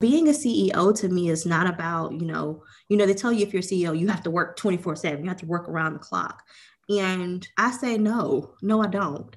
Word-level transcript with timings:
being 0.00 0.28
a 0.28 0.32
CEO 0.32 0.96
to 1.00 1.08
me 1.08 1.28
is 1.28 1.44
not 1.44 1.68
about, 1.68 2.12
you 2.12 2.26
know, 2.26 2.62
you 2.88 2.96
know, 2.96 3.06
they 3.06 3.14
tell 3.14 3.32
you 3.32 3.44
if 3.44 3.52
you're 3.52 3.62
CEO, 3.62 3.98
you 3.98 4.08
have 4.08 4.22
to 4.22 4.30
work 4.30 4.56
24 4.56 4.96
7, 4.96 5.22
you 5.22 5.28
have 5.28 5.38
to 5.38 5.46
work 5.46 5.68
around 5.68 5.94
the 5.94 5.98
clock. 5.98 6.42
And 6.88 7.46
I 7.56 7.70
say, 7.72 7.98
no, 7.98 8.54
no, 8.62 8.82
I 8.82 8.86
don't. 8.86 9.36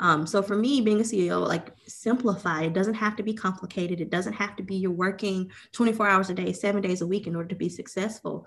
Um, 0.00 0.26
so 0.26 0.42
for 0.42 0.56
me, 0.56 0.80
being 0.80 1.00
a 1.00 1.04
CEO, 1.04 1.46
like 1.46 1.72
simplify, 1.86 2.62
it 2.62 2.72
doesn't 2.72 2.94
have 2.94 3.16
to 3.16 3.22
be 3.22 3.34
complicated. 3.34 4.00
It 4.00 4.10
doesn't 4.10 4.32
have 4.32 4.56
to 4.56 4.62
be 4.62 4.76
you're 4.76 4.92
working 4.92 5.50
24 5.72 6.08
hours 6.08 6.30
a 6.30 6.34
day, 6.34 6.52
seven 6.52 6.82
days 6.82 7.00
a 7.00 7.06
week 7.06 7.26
in 7.26 7.36
order 7.36 7.48
to 7.48 7.56
be 7.56 7.68
successful. 7.68 8.46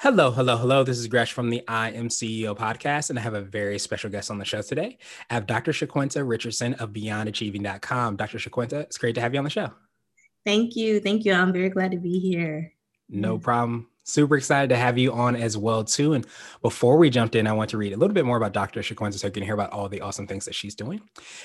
Hello, 0.00 0.30
hello, 0.30 0.56
hello. 0.56 0.84
This 0.84 0.96
is 0.96 1.08
Gresh 1.08 1.32
from 1.32 1.50
the 1.50 1.60
I 1.66 1.90
Am 1.90 2.08
CEO 2.08 2.56
podcast, 2.56 3.10
and 3.10 3.18
I 3.18 3.22
have 3.22 3.34
a 3.34 3.40
very 3.40 3.80
special 3.80 4.08
guest 4.08 4.30
on 4.30 4.38
the 4.38 4.44
show 4.44 4.62
today. 4.62 4.96
I 5.28 5.34
have 5.34 5.44
Dr. 5.44 5.72
Shaquenta 5.72 6.22
Richardson 6.24 6.74
of 6.74 6.90
BeyondAchieving.com. 6.90 8.14
Dr. 8.14 8.38
Shaquenta, 8.38 8.74
it's 8.74 8.96
great 8.96 9.16
to 9.16 9.20
have 9.20 9.34
you 9.34 9.38
on 9.38 9.44
the 9.44 9.50
show. 9.50 9.72
Thank 10.46 10.76
you. 10.76 11.00
Thank 11.00 11.24
you. 11.24 11.32
I'm 11.32 11.52
very 11.52 11.68
glad 11.68 11.90
to 11.90 11.96
be 11.98 12.20
here. 12.20 12.72
No 13.08 13.38
problem 13.38 13.88
super 14.08 14.36
excited 14.36 14.70
to 14.70 14.76
have 14.76 14.98
you 14.98 15.12
on 15.12 15.36
as 15.36 15.56
well 15.56 15.84
too. 15.84 16.14
And 16.14 16.26
before 16.62 16.96
we 16.96 17.10
jumped 17.10 17.34
in, 17.34 17.46
I 17.46 17.52
want 17.52 17.70
to 17.70 17.78
read 17.78 17.92
a 17.92 17.96
little 17.96 18.14
bit 18.14 18.24
more 18.24 18.36
about 18.36 18.52
Dr. 18.52 18.80
Shaquenta 18.80 19.14
so 19.14 19.26
you 19.26 19.32
can 19.32 19.42
hear 19.42 19.54
about 19.54 19.70
all 19.70 19.88
the 19.88 20.00
awesome 20.00 20.26
things 20.26 20.44
that 20.46 20.54
she's 20.54 20.74
doing. 20.74 21.00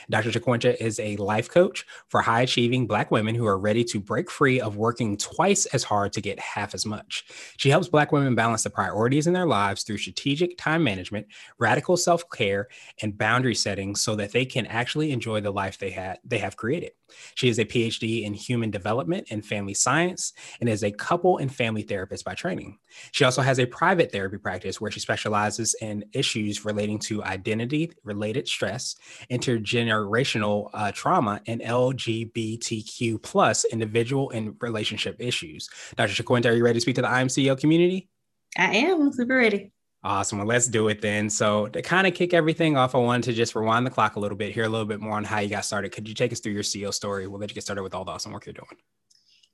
Dr. 0.10 0.32
Shaquenta 0.32 0.76
is 0.80 1.00
a 1.00 1.16
life 1.18 1.50
coach 1.50 1.86
for 2.08 2.22
high 2.22 2.42
achieving 2.42 2.88
Black 2.88 3.12
women 3.12 3.36
who 3.36 3.46
are 3.46 3.60
ready 3.60 3.84
to 3.86 4.00
break 4.00 4.32
free 4.32 4.62
of 4.62 4.78
working 4.78 5.18
twice 5.18 5.66
as 5.68 5.84
hard 5.84 6.14
to 6.14 6.22
get 6.22 6.40
half 6.40 6.74
as 6.74 6.86
much. 6.86 7.26
She 7.58 7.70
helps 7.70 7.90
Black 7.90 8.12
women 8.12 8.36
balance 8.36 8.64
the 8.64 8.70
priorities 8.70 9.28
in 9.28 9.34
their 9.34 9.46
lives 9.46 9.84
through 9.84 9.98
strategic 9.98 10.58
time 10.58 10.84
management, 10.84 11.28
radical 11.60 11.98
self 11.98 12.30
care, 12.30 12.68
and 13.02 13.18
boundary 13.18 13.56
setting 13.56 13.96
so 13.96 14.16
that 14.16 14.32
they 14.32 14.46
can 14.46 14.66
actually 14.68 15.12
enjoy 15.12 15.42
the 15.42 15.52
life 15.52 15.78
they 15.78 15.92
had 15.92 16.20
they 16.24 16.38
have 16.38 16.56
created. 16.56 16.92
She 17.36 17.50
is 17.50 17.60
a 17.60 17.66
PhD 17.66 18.24
in 18.24 18.34
human 18.34 18.72
development 18.72 19.28
and 19.30 19.46
family 19.46 19.74
science 19.74 20.34
and 20.60 20.70
is 20.70 20.84
a 20.84 20.92
couple 20.92 21.38
and 21.38 21.54
family 21.54 21.82
therapist 21.82 22.26
by 22.26 22.36
training. 22.36 22.78
She 23.12 23.24
also 23.24 23.42
has 23.42 23.60
a 23.60 23.66
private 23.66 24.12
therapy 24.12 24.38
practice 24.38 24.80
where 24.80 24.92
she 24.92 25.00
specializes 25.00 25.76
in 25.82 26.06
issues 26.14 26.66
relating 26.66 27.00
to 27.00 27.24
identity 27.24 27.92
related 28.04 28.48
stress, 28.48 28.96
intergenerational 29.32 30.70
uh, 30.74 30.92
trauma, 30.94 31.42
and 31.48 31.62
LGBTQ 31.62 33.22
plus 33.22 33.66
individual 33.66 34.30
and 34.32 34.56
relationship 34.62 35.16
issues. 35.20 35.70
Dr. 35.96 36.24
Shaquenta, 36.24 36.46
are 36.46 36.54
you 36.54 36.64
ready 36.64 36.78
to 36.78 36.82
speak 36.82 36.96
to 36.96 37.02
the 37.02 37.10
I 37.10 37.22
Am 37.22 37.28
CEO 37.28 37.60
community? 37.60 38.10
I 38.58 38.76
am. 38.76 39.02
I'm 39.02 39.14
super 39.14 39.36
ready. 39.36 39.73
Awesome. 40.06 40.40
Well, 40.40 40.48
let's 40.48 40.68
do 40.68 40.90
it 40.90 41.02
then. 41.02 41.30
So, 41.30 41.68
to 41.68 41.82
kind 41.82 42.06
of 42.06 42.14
kick 42.14 42.34
everything 42.34 42.76
off, 42.76 42.94
I 42.94 42.98
wanted 42.98 43.24
to 43.24 43.34
just 43.34 43.56
rewind 43.56 43.86
the 43.86 43.90
clock 43.90 44.18
a 44.18 44.20
little 44.20 44.38
bit, 44.38 44.54
hear 44.54 44.66
a 44.66 44.70
little 44.70 44.86
bit 44.86 45.00
more 45.00 45.16
on 45.16 45.24
how 45.24 45.40
you 45.40 45.50
got 45.50 45.64
started. 45.64 45.94
Could 45.94 46.10
you 46.10 46.14
take 46.14 46.34
us 46.34 46.42
through 46.42 46.52
your 46.52 46.64
CEO 46.64 46.94
story? 46.94 47.26
We'll 47.26 47.40
let 47.40 47.50
you 47.50 47.56
get 47.56 47.64
started 47.64 47.84
with 47.84 47.96
all 47.96 48.04
the 48.04 48.12
awesome 48.12 48.34
work 48.34 48.46
you're 48.46 48.54
doing. 48.54 48.68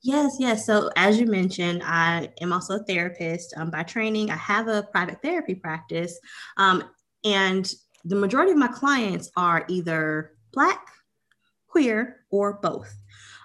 Yes, 0.02 0.38
yes. 0.39 0.66
So, 0.66 0.89
as 0.95 1.20
you 1.20 1.27
mentioned, 1.27 1.83
I 1.86 2.30
am 2.42 2.52
also 2.52 2.77
a 2.77 2.83
therapist 2.83 3.53
um, 3.58 3.70
by 3.70 3.83
training. 3.83 4.31
I 4.31 4.38
have 4.38 4.67
a 4.67 4.83
private 4.92 5.22
therapy 5.22 5.53
practice, 5.53 6.20
um, 6.58 6.83
and 7.23 7.72
the 8.05 8.16
majority 8.16 8.52
of 8.52 8.58
my 8.58 8.70
clients 8.70 9.30
are 9.38 9.66
either 9.67 10.31
Black, 10.52 10.87
queer, 11.67 12.21
or 12.31 12.54
both. 12.54 12.92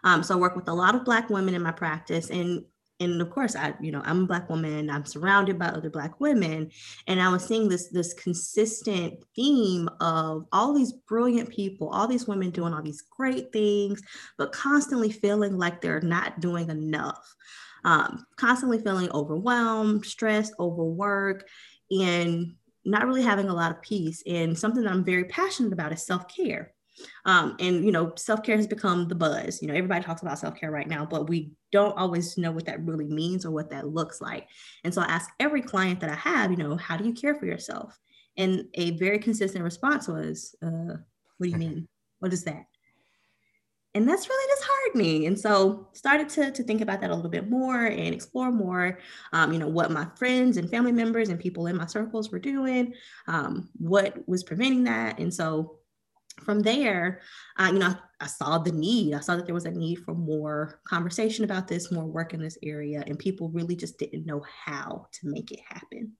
Um, 0.05 0.23
so, 0.23 0.37
I 0.37 0.39
work 0.39 0.57
with 0.57 0.69
a 0.69 0.75
lot 0.75 0.95
of 0.95 1.05
Black 1.05 1.29
women 1.29 1.55
in 1.55 1.63
my 1.63 1.73
practice, 1.73 2.31
and 2.31 2.65
and 3.01 3.21
of 3.21 3.31
course 3.31 3.57
i 3.57 3.75
you 3.81 3.91
know 3.91 4.03
i'm 4.05 4.23
a 4.23 4.27
black 4.27 4.49
woman 4.49 4.89
i'm 4.89 5.05
surrounded 5.05 5.59
by 5.59 5.67
other 5.67 5.91
black 5.91 6.21
women 6.21 6.71
and 7.07 7.21
i 7.21 7.29
was 7.29 7.45
seeing 7.45 7.69
this 7.69 7.89
this 7.89 8.15
consistent 8.15 9.15
theme 9.35 9.89
of 10.01 10.47
all 10.53 10.73
these 10.73 10.93
brilliant 10.93 11.49
people 11.49 11.89
all 11.89 12.07
these 12.07 12.29
women 12.29 12.51
doing 12.51 12.73
all 12.73 12.83
these 12.83 13.03
great 13.03 13.53
things 13.53 14.01
but 14.39 14.53
constantly 14.53 15.11
feeling 15.11 15.57
like 15.59 15.81
they're 15.81 16.01
not 16.01 16.41
doing 16.41 16.71
enough. 16.71 17.35
Um, 17.85 18.25
constantly 18.37 18.79
feeling 18.79 19.11
overwhelmed 19.11 20.07
stressed 20.07 20.55
overworked 20.59 21.45
and 21.91 22.55
not 22.85 23.07
really 23.07 23.23
having 23.23 23.49
a 23.49 23.55
lot 23.55 23.73
of 23.73 23.83
peace 23.83 24.23
and 24.27 24.59
something 24.59 24.83
that 24.83 24.91
i'm 24.91 25.05
very 25.05 25.25
passionate 25.25 25.73
about 25.73 25.93
is 25.93 26.07
self-care 26.07 26.73
um, 27.25 27.57
and 27.59 27.85
you 27.85 27.93
know, 27.93 28.13
self-care 28.17 28.57
has 28.57 28.67
become 28.67 29.09
the 29.09 29.15
buzz. 29.15 29.61
You 29.61 29.69
know, 29.69 29.75
everybody 29.75 30.05
talks 30.05 30.23
about 30.23 30.39
self-care 30.39 30.71
right 30.71 30.89
now, 30.89 31.05
but 31.05 31.29
we 31.29 31.53
don't 31.73 31.97
always 31.97 32.37
know 32.39 32.53
what 32.53 32.67
that 32.67 32.85
really 32.85 33.09
means 33.09 33.45
or 33.45 33.51
what 33.51 33.71
that 33.71 33.89
looks 33.89 34.21
like. 34.21 34.49
And 34.85 34.95
so 34.95 35.03
I 35.03 35.07
ask 35.07 35.31
every 35.41 35.63
client 35.63 36.01
that 36.01 36.11
I 36.11 36.15
have, 36.15 36.51
you 36.51 36.57
know, 36.57 36.77
how 36.77 36.97
do 36.97 37.05
you 37.05 37.13
care 37.13 37.35
for 37.35 37.47
yourself? 37.47 37.99
And 38.37 38.67
a 38.75 38.93
very 38.93 39.19
consistent 39.19 39.65
response 39.65 40.09
was, 40.09 40.55
uh, 40.63 40.97
what 41.37 41.45
do 41.45 41.49
you 41.49 41.57
mean? 41.57 41.89
What 42.19 42.33
is 42.33 42.45
that? 42.45 42.65
And 43.97 44.09
that's 44.09 44.29
really 44.29 44.55
disheartening. 44.57 45.27
And 45.27 45.39
so 45.39 45.87
started 45.93 46.29
to, 46.31 46.51
to 46.51 46.65
think 46.65 46.81
about 46.81 47.01
that 47.01 47.11
a 47.11 47.15
little 47.15 47.31
bit 47.31 47.49
more 47.49 47.87
and 47.87 48.13
explore 48.13 48.51
more, 48.51 48.99
um, 49.33 49.53
you 49.53 49.61
know, 49.61 49.69
what 49.69 49.93
my 49.93 50.09
friends 50.17 50.57
and 50.57 50.69
family 50.69 50.91
members 50.91 51.29
and 51.29 51.39
people 51.39 51.69
in 51.69 51.77
my 51.77 51.87
circles 51.87 52.31
were 52.31 52.41
doing, 52.41 52.93
um, 53.29 53.69
what 53.79 54.27
was 54.27 54.43
preventing 54.43 54.83
that. 54.85 55.21
And 55.21 55.33
so 55.33 55.79
from 56.41 56.61
there, 56.61 57.21
uh, 57.59 57.71
you 57.73 57.79
know, 57.79 57.89
I, 57.89 57.97
I, 58.25 58.27
saw 58.27 58.59
the 58.59 58.73
need. 58.73 59.15
I 59.15 59.21
saw 59.21 59.37
that 59.37 59.47
there 59.47 59.55
was 59.55 59.67
a 59.67 59.71
need 59.71 59.97
for 60.01 60.15
more 60.15 60.81
conversation 60.87 61.45
about 61.45 61.69
this, 61.69 61.93
more 61.93 62.07
work 62.07 62.35
in 62.35 62.43
this 62.43 62.59
area, 62.63 63.05
and 63.07 63.19
people 63.19 63.51
really 63.51 63.77
just 63.77 63.99
didn't 63.99 64.27
know 64.27 64.45
how 64.65 65.07
to 65.13 65.29
make 65.29 65.53
it 65.53 65.61
happen. 65.69 66.13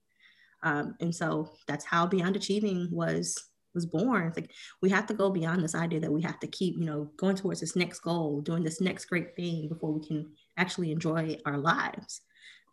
Um, 0.63 0.95
and 0.99 1.13
so 1.13 1.53
that's 1.67 1.85
how 1.85 2.07
Beyond 2.07 2.35
Achieving 2.35 2.89
was 2.91 3.37
was 3.73 3.85
born. 3.85 4.27
It's 4.27 4.37
like 4.37 4.51
we 4.81 4.89
have 4.89 5.05
to 5.07 5.13
go 5.13 5.29
beyond 5.29 5.61
this 5.61 5.75
idea 5.75 5.99
that 5.99 6.11
we 6.11 6.21
have 6.21 6.39
to 6.39 6.47
keep, 6.47 6.77
you 6.77 6.85
know, 6.85 7.11
going 7.17 7.35
towards 7.35 7.59
this 7.59 7.75
next 7.75 7.99
goal, 7.99 8.41
doing 8.41 8.63
this 8.63 8.79
next 8.79 9.05
great 9.05 9.35
thing 9.35 9.67
before 9.67 9.91
we 9.91 10.07
can 10.07 10.31
actually 10.57 10.91
enjoy 10.91 11.37
our 11.45 11.57
lives. 11.57 12.21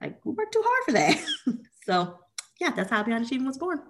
Like 0.01 0.19
we 0.25 0.33
work 0.33 0.53
too 0.53 0.63
hard 0.65 0.85
for 0.85 0.93
that. 0.93 1.59
so 1.85 2.19
yeah, 2.61 2.71
that's 2.71 2.91
how 2.91 3.03
Beyond 3.03 3.27
Achieving 3.27 3.47
was 3.47 3.59
born. 3.59 3.81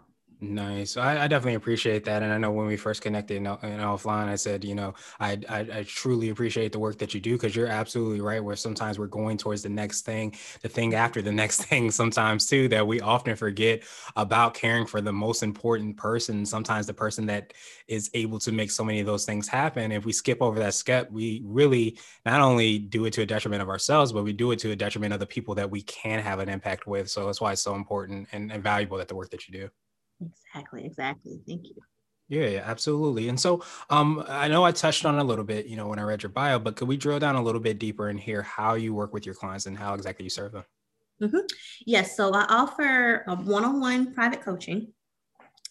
Nice. 0.44 0.96
I, 0.96 1.22
I, 1.22 1.28
definitely 1.28 1.54
appreciate 1.54 2.04
that. 2.06 2.20
And 2.24 2.32
I 2.32 2.36
know 2.36 2.50
when 2.50 2.66
we 2.66 2.76
first 2.76 3.00
connected 3.00 3.36
in, 3.36 3.46
in 3.46 3.78
offline, 3.78 4.26
I 4.26 4.34
said, 4.34 4.64
you 4.64 4.74
know, 4.74 4.92
I, 5.20 5.38
I, 5.48 5.60
I 5.60 5.84
truly 5.86 6.30
appreciate 6.30 6.72
the 6.72 6.80
work 6.80 6.98
that 6.98 7.14
you 7.14 7.20
do 7.20 7.34
because 7.34 7.54
you're 7.54 7.68
absolutely 7.68 8.20
right. 8.20 8.42
Where 8.42 8.56
sometimes 8.56 8.98
we're 8.98 9.06
going 9.06 9.38
towards 9.38 9.62
the 9.62 9.68
next 9.68 10.00
thing, 10.02 10.34
the 10.62 10.68
thing 10.68 10.96
after 10.96 11.22
the 11.22 11.30
next 11.42 11.62
thing, 11.66 11.92
sometimes 11.92 12.46
too, 12.46 12.66
that 12.68 12.84
we 12.84 13.00
often 13.00 13.36
forget 13.36 13.84
about 14.16 14.54
caring 14.54 14.84
for 14.84 15.00
the 15.00 15.12
most 15.12 15.44
important 15.44 15.96
person. 15.96 16.44
Sometimes 16.44 16.88
the 16.88 16.94
person 16.94 17.24
that 17.26 17.52
is 17.86 18.10
able 18.12 18.40
to 18.40 18.50
make 18.50 18.72
so 18.72 18.82
many 18.82 18.98
of 18.98 19.06
those 19.06 19.24
things 19.24 19.46
happen. 19.46 19.92
If 19.92 20.04
we 20.04 20.12
skip 20.12 20.42
over 20.42 20.58
that 20.58 20.74
step, 20.74 21.08
we 21.12 21.40
really 21.44 22.00
not 22.26 22.40
only 22.40 22.80
do 22.80 23.04
it 23.04 23.12
to 23.12 23.22
a 23.22 23.26
detriment 23.26 23.62
of 23.62 23.68
ourselves, 23.68 24.12
but 24.12 24.24
we 24.24 24.32
do 24.32 24.50
it 24.50 24.58
to 24.58 24.72
a 24.72 24.76
detriment 24.76 25.14
of 25.14 25.20
the 25.20 25.26
people 25.26 25.54
that 25.54 25.70
we 25.70 25.82
can 25.82 26.18
have 26.18 26.40
an 26.40 26.48
impact 26.48 26.88
with. 26.88 27.08
So 27.08 27.26
that's 27.26 27.40
why 27.40 27.52
it's 27.52 27.62
so 27.62 27.76
important 27.76 28.26
and, 28.32 28.50
and 28.50 28.60
valuable 28.60 28.98
that 28.98 29.06
the 29.06 29.14
work 29.14 29.30
that 29.30 29.46
you 29.46 29.52
do. 29.60 29.68
Exactly, 30.54 30.84
exactly. 30.84 31.40
Thank 31.46 31.66
you. 31.68 31.74
Yeah, 32.28 32.46
yeah, 32.46 32.62
absolutely. 32.64 33.28
And 33.28 33.38
so 33.38 33.62
um, 33.90 34.24
I 34.28 34.48
know 34.48 34.64
I 34.64 34.72
touched 34.72 35.04
on 35.04 35.18
a 35.18 35.24
little 35.24 35.44
bit, 35.44 35.66
you 35.66 35.76
know, 35.76 35.88
when 35.88 35.98
I 35.98 36.02
read 36.02 36.22
your 36.22 36.30
bio, 36.30 36.58
but 36.58 36.76
could 36.76 36.88
we 36.88 36.96
drill 36.96 37.18
down 37.18 37.36
a 37.36 37.42
little 37.42 37.60
bit 37.60 37.78
deeper 37.78 38.08
and 38.08 38.18
hear 38.18 38.42
how 38.42 38.74
you 38.74 38.94
work 38.94 39.12
with 39.12 39.26
your 39.26 39.34
clients 39.34 39.66
and 39.66 39.76
how 39.76 39.94
exactly 39.94 40.24
you 40.24 40.30
serve 40.30 40.52
them? 40.52 40.64
Mm-hmm. 41.22 41.46
Yes, 41.86 42.16
so 42.16 42.32
I 42.32 42.44
offer 42.48 43.24
one 43.44 43.64
on 43.64 43.80
one 43.80 44.14
private 44.14 44.42
coaching. 44.42 44.92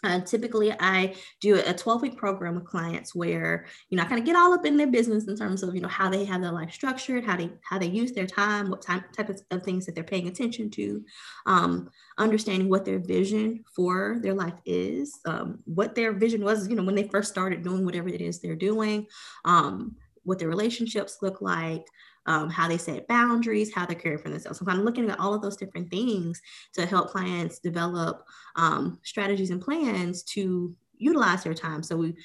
Uh, 0.03 0.19
typically, 0.21 0.73
I 0.79 1.15
do 1.39 1.55
a 1.55 1.73
12 1.73 2.01
week 2.01 2.17
program 2.17 2.55
with 2.55 2.65
clients 2.65 3.13
where 3.13 3.65
you 3.89 3.97
know 3.97 4.03
I 4.03 4.07
kind 4.07 4.19
of 4.19 4.25
get 4.25 4.35
all 4.35 4.53
up 4.53 4.65
in 4.65 4.77
their 4.77 4.87
business 4.87 5.27
in 5.27 5.37
terms 5.37 5.61
of 5.61 5.75
you 5.75 5.81
know 5.81 5.87
how 5.87 6.09
they 6.09 6.25
have 6.25 6.41
their 6.41 6.51
life 6.51 6.71
structured, 6.71 7.23
how 7.23 7.37
they 7.37 7.51
how 7.61 7.77
they 7.77 7.87
use 7.87 8.11
their 8.11 8.25
time, 8.25 8.69
what 8.69 8.81
type 8.81 9.11
type 9.11 9.29
of, 9.29 9.39
of 9.51 9.63
things 9.63 9.85
that 9.85 9.93
they're 9.93 10.03
paying 10.03 10.27
attention 10.27 10.69
to, 10.71 11.03
um, 11.45 11.89
understanding 12.17 12.67
what 12.67 12.83
their 12.83 12.99
vision 12.99 13.63
for 13.75 14.17
their 14.21 14.33
life 14.33 14.59
is, 14.65 15.19
um, 15.25 15.59
what 15.65 15.93
their 15.93 16.13
vision 16.13 16.43
was 16.43 16.67
you 16.67 16.75
know 16.75 16.83
when 16.83 16.95
they 16.95 17.07
first 17.07 17.29
started 17.29 17.63
doing 17.63 17.85
whatever 17.85 18.09
it 18.09 18.21
is 18.21 18.39
they're 18.39 18.55
doing, 18.55 19.05
um, 19.45 19.95
what 20.23 20.39
their 20.39 20.49
relationships 20.49 21.17
look 21.21 21.41
like, 21.41 21.85
um, 22.25 22.49
how 22.49 22.67
they 22.67 22.77
set 22.77 23.07
boundaries, 23.07 23.73
how 23.73 23.85
they're 23.85 23.95
caring 23.95 24.19
for 24.19 24.29
themselves. 24.29 24.59
So, 24.59 24.65
kind 24.65 24.79
of 24.79 24.85
looking 24.85 25.09
at 25.09 25.19
all 25.19 25.33
of 25.33 25.41
those 25.41 25.57
different 25.57 25.89
things 25.89 26.41
to 26.73 26.85
help 26.85 27.09
clients 27.09 27.59
develop 27.59 28.25
um, 28.55 28.99
strategies 29.03 29.49
and 29.49 29.61
plans 29.61 30.23
to 30.23 30.75
utilize 30.97 31.43
their 31.43 31.53
time. 31.53 31.83
So, 31.83 31.97
we 31.97 32.15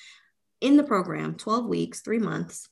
in 0.61 0.77
the 0.77 0.85
program, 0.85 1.35
12 1.35 1.67
weeks, 1.67 2.01
three 2.01 2.19
months, 2.19 2.69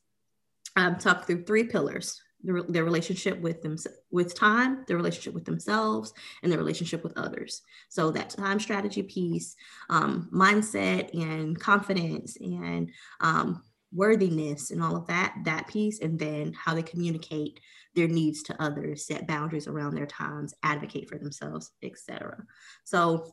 um, 0.76 0.96
talk 0.96 1.26
through 1.26 1.44
three 1.44 1.64
pillars 1.64 2.20
their, 2.44 2.62
their 2.62 2.84
relationship 2.84 3.40
with 3.40 3.62
them 3.62 3.76
with 4.10 4.34
time 4.34 4.84
their 4.86 4.96
relationship 4.96 5.34
with 5.34 5.44
themselves 5.44 6.12
and 6.42 6.52
their 6.52 6.58
relationship 6.58 7.02
with 7.02 7.16
others 7.16 7.62
so 7.88 8.10
that 8.10 8.30
time 8.30 8.60
strategy 8.60 9.02
piece 9.02 9.56
um, 9.90 10.28
mindset 10.32 11.12
and 11.14 11.58
confidence 11.58 12.36
and 12.36 12.90
um, 13.20 13.62
worthiness 13.94 14.70
and 14.70 14.82
all 14.82 14.96
of 14.96 15.06
that 15.06 15.34
that 15.44 15.68
piece 15.68 16.00
and 16.00 16.18
then 16.18 16.52
how 16.52 16.74
they 16.74 16.82
communicate 16.82 17.60
their 17.94 18.08
needs 18.08 18.42
to 18.42 18.62
others 18.62 19.06
set 19.06 19.26
boundaries 19.26 19.68
around 19.68 19.94
their 19.94 20.06
times 20.06 20.54
advocate 20.62 21.08
for 21.08 21.18
themselves 21.18 21.70
etc 21.82 22.42
so 22.84 23.32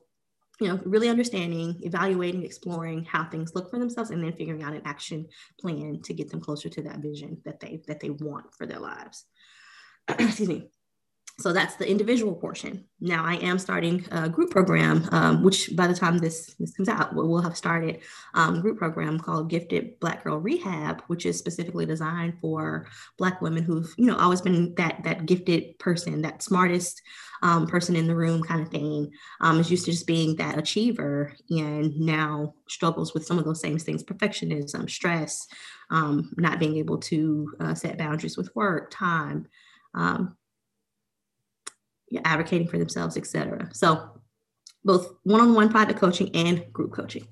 you 0.59 0.67
know 0.67 0.79
really 0.85 1.09
understanding 1.09 1.75
evaluating 1.81 2.43
exploring 2.43 3.03
how 3.03 3.23
things 3.25 3.53
look 3.55 3.71
for 3.71 3.79
themselves 3.79 4.11
and 4.11 4.23
then 4.23 4.33
figuring 4.33 4.61
out 4.61 4.73
an 4.73 4.81
action 4.85 5.25
plan 5.59 5.99
to 6.01 6.13
get 6.13 6.29
them 6.29 6.39
closer 6.39 6.69
to 6.69 6.83
that 6.83 6.99
vision 6.99 7.41
that 7.43 7.59
they 7.59 7.81
that 7.87 7.99
they 7.99 8.11
want 8.11 8.53
for 8.55 8.67
their 8.67 8.79
lives. 8.79 9.25
Excuse 10.07 10.47
me 10.47 10.69
so 11.39 11.53
that's 11.53 11.75
the 11.75 11.89
individual 11.89 12.35
portion. 12.35 12.85
Now 12.99 13.25
I 13.25 13.35
am 13.35 13.57
starting 13.57 14.05
a 14.11 14.29
group 14.29 14.51
program, 14.51 15.07
um, 15.11 15.43
which 15.43 15.75
by 15.75 15.87
the 15.87 15.93
time 15.93 16.19
this, 16.19 16.53
this 16.59 16.73
comes 16.73 16.87
out, 16.87 17.15
we'll, 17.15 17.41
have 17.41 17.57
started 17.57 18.01
um, 18.35 18.61
group 18.61 18.77
program 18.77 19.19
called 19.19 19.49
Gifted 19.49 19.99
Black 19.99 20.23
Girl 20.23 20.37
Rehab, 20.37 21.01
which 21.07 21.25
is 21.25 21.39
specifically 21.39 21.87
designed 21.87 22.37
for 22.39 22.85
Black 23.17 23.41
women 23.41 23.63
who've, 23.63 23.91
you 23.97 24.05
know, 24.05 24.17
always 24.17 24.41
been 24.41 24.75
that 24.75 25.03
that 25.03 25.25
gifted 25.25 25.79
person, 25.79 26.21
that 26.21 26.43
smartest 26.43 27.01
um, 27.41 27.65
person 27.65 27.95
in 27.95 28.05
the 28.05 28.15
room 28.15 28.43
kind 28.43 28.61
of 28.61 28.69
thing, 28.69 29.11
um, 29.39 29.59
is 29.59 29.71
used 29.71 29.85
to 29.85 29.91
just 29.91 30.05
being 30.05 30.35
that 30.35 30.59
achiever 30.59 31.35
and 31.49 31.99
now 31.99 32.53
struggles 32.69 33.15
with 33.15 33.25
some 33.25 33.39
of 33.39 33.45
those 33.45 33.61
same 33.61 33.79
things, 33.79 34.03
perfectionism, 34.03 34.87
stress, 34.87 35.47
um, 35.89 36.31
not 36.37 36.59
being 36.59 36.77
able 36.77 36.99
to 36.99 37.51
uh, 37.59 37.73
set 37.73 37.97
boundaries 37.97 38.37
with 38.37 38.55
work, 38.55 38.91
time. 38.91 39.47
Um, 39.95 40.37
advocating 42.25 42.67
for 42.67 42.77
themselves, 42.77 43.17
etc. 43.17 43.69
So 43.73 44.21
both 44.83 45.13
one-on-one 45.23 45.69
private 45.69 45.97
coaching 45.97 46.35
and 46.35 46.71
group 46.73 46.91
coaching. 46.91 47.27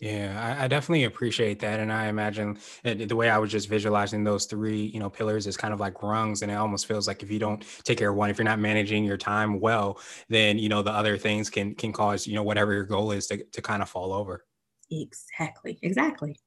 Yeah, 0.00 0.56
I, 0.60 0.64
I, 0.64 0.68
definitely 0.68 1.04
appreciate 1.04 1.58
that, 1.58 1.80
and 1.80 1.92
I 1.92 2.06
imagine 2.06 2.56
the 2.84 3.16
way 3.16 3.28
I 3.28 3.38
was 3.38 3.50
just 3.50 3.68
visualizing 3.68 4.22
those 4.22 4.44
three, 4.44 4.84
you 4.84 5.00
know, 5.00 5.10
pillars 5.10 5.48
is 5.48 5.56
kind 5.56 5.74
of 5.74 5.80
like 5.80 6.04
rungs, 6.04 6.42
and 6.42 6.52
it 6.52 6.54
almost 6.54 6.86
feels 6.86 7.08
like 7.08 7.24
if 7.24 7.32
you 7.32 7.40
don't 7.40 7.64
take 7.82 7.98
care 7.98 8.10
of 8.10 8.16
one, 8.16 8.30
if 8.30 8.38
you're 8.38 8.44
not 8.44 8.60
managing 8.60 9.02
your 9.02 9.16
time 9.16 9.58
well, 9.58 9.98
then 10.28 10.56
you 10.56 10.68
know 10.68 10.82
the 10.82 10.92
other 10.92 11.18
things 11.18 11.50
can 11.50 11.74
can 11.74 11.92
cause 11.92 12.28
you 12.28 12.34
know 12.34 12.44
whatever 12.44 12.72
your 12.72 12.84
goal 12.84 13.10
is 13.10 13.26
to 13.26 13.42
to 13.42 13.60
kind 13.60 13.82
of 13.82 13.88
fall 13.88 14.12
over. 14.12 14.44
Exactly. 14.88 15.80
Exactly. 15.82 16.38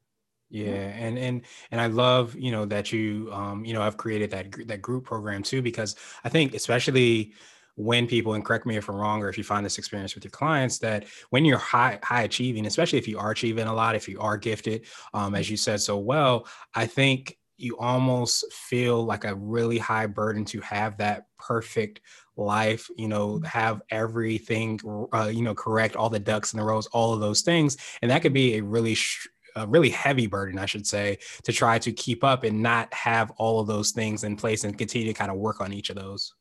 Yeah, 0.51 0.73
and 0.73 1.17
and 1.17 1.41
and 1.71 1.79
I 1.79 1.87
love 1.87 2.35
you 2.35 2.51
know 2.51 2.65
that 2.65 2.91
you 2.91 3.29
um 3.31 3.63
you 3.63 3.73
know 3.73 3.81
I've 3.81 3.97
created 3.97 4.31
that 4.31 4.51
that 4.67 4.81
group 4.81 5.05
program 5.05 5.43
too 5.43 5.61
because 5.61 5.95
I 6.25 6.29
think 6.29 6.53
especially 6.53 7.33
when 7.75 8.05
people 8.05 8.33
and 8.33 8.43
correct 8.43 8.65
me 8.65 8.75
if 8.75 8.89
I'm 8.89 8.95
wrong 8.95 9.23
or 9.23 9.29
if 9.29 9.37
you 9.37 9.45
find 9.45 9.65
this 9.65 9.77
experience 9.77 10.13
with 10.13 10.25
your 10.25 10.31
clients 10.31 10.77
that 10.79 11.05
when 11.29 11.45
you're 11.45 11.57
high 11.57 11.99
high 12.03 12.23
achieving, 12.23 12.65
especially 12.65 12.99
if 12.99 13.07
you 13.07 13.17
are 13.17 13.31
achieving 13.31 13.67
a 13.67 13.73
lot, 13.73 13.95
if 13.95 14.09
you 14.09 14.19
are 14.19 14.35
gifted, 14.35 14.85
um, 15.13 15.35
as 15.35 15.49
you 15.49 15.55
said 15.55 15.79
so 15.79 15.97
well, 15.97 16.47
I 16.75 16.85
think 16.85 17.37
you 17.55 17.77
almost 17.77 18.51
feel 18.51 19.05
like 19.05 19.23
a 19.23 19.35
really 19.35 19.77
high 19.77 20.07
burden 20.07 20.43
to 20.43 20.59
have 20.61 20.97
that 20.97 21.27
perfect 21.37 22.01
life 22.37 22.89
you 22.97 23.07
know 23.07 23.35
mm-hmm. 23.35 23.45
have 23.45 23.81
everything 23.89 24.79
uh, 25.13 25.29
you 25.31 25.43
know 25.43 25.53
correct 25.53 25.95
all 25.95 26.09
the 26.09 26.19
ducks 26.19 26.53
in 26.53 26.59
the 26.59 26.65
rows 26.65 26.87
all 26.87 27.13
of 27.13 27.19
those 27.19 27.41
things 27.41 27.77
and 28.01 28.09
that 28.09 28.21
could 28.21 28.33
be 28.33 28.55
a 28.55 28.63
really 28.63 28.95
sh- 28.95 29.27
a 29.55 29.67
really 29.67 29.89
heavy 29.89 30.27
burden, 30.27 30.59
I 30.59 30.65
should 30.65 30.87
say, 30.87 31.17
to 31.43 31.51
try 31.51 31.79
to 31.79 31.91
keep 31.91 32.23
up 32.23 32.43
and 32.43 32.61
not 32.61 32.93
have 32.93 33.31
all 33.37 33.59
of 33.59 33.67
those 33.67 33.91
things 33.91 34.23
in 34.23 34.35
place 34.35 34.63
and 34.63 34.77
continue 34.77 35.07
to 35.07 35.13
kind 35.13 35.31
of 35.31 35.37
work 35.37 35.61
on 35.61 35.73
each 35.73 35.89
of 35.89 35.95
those. 35.95 36.33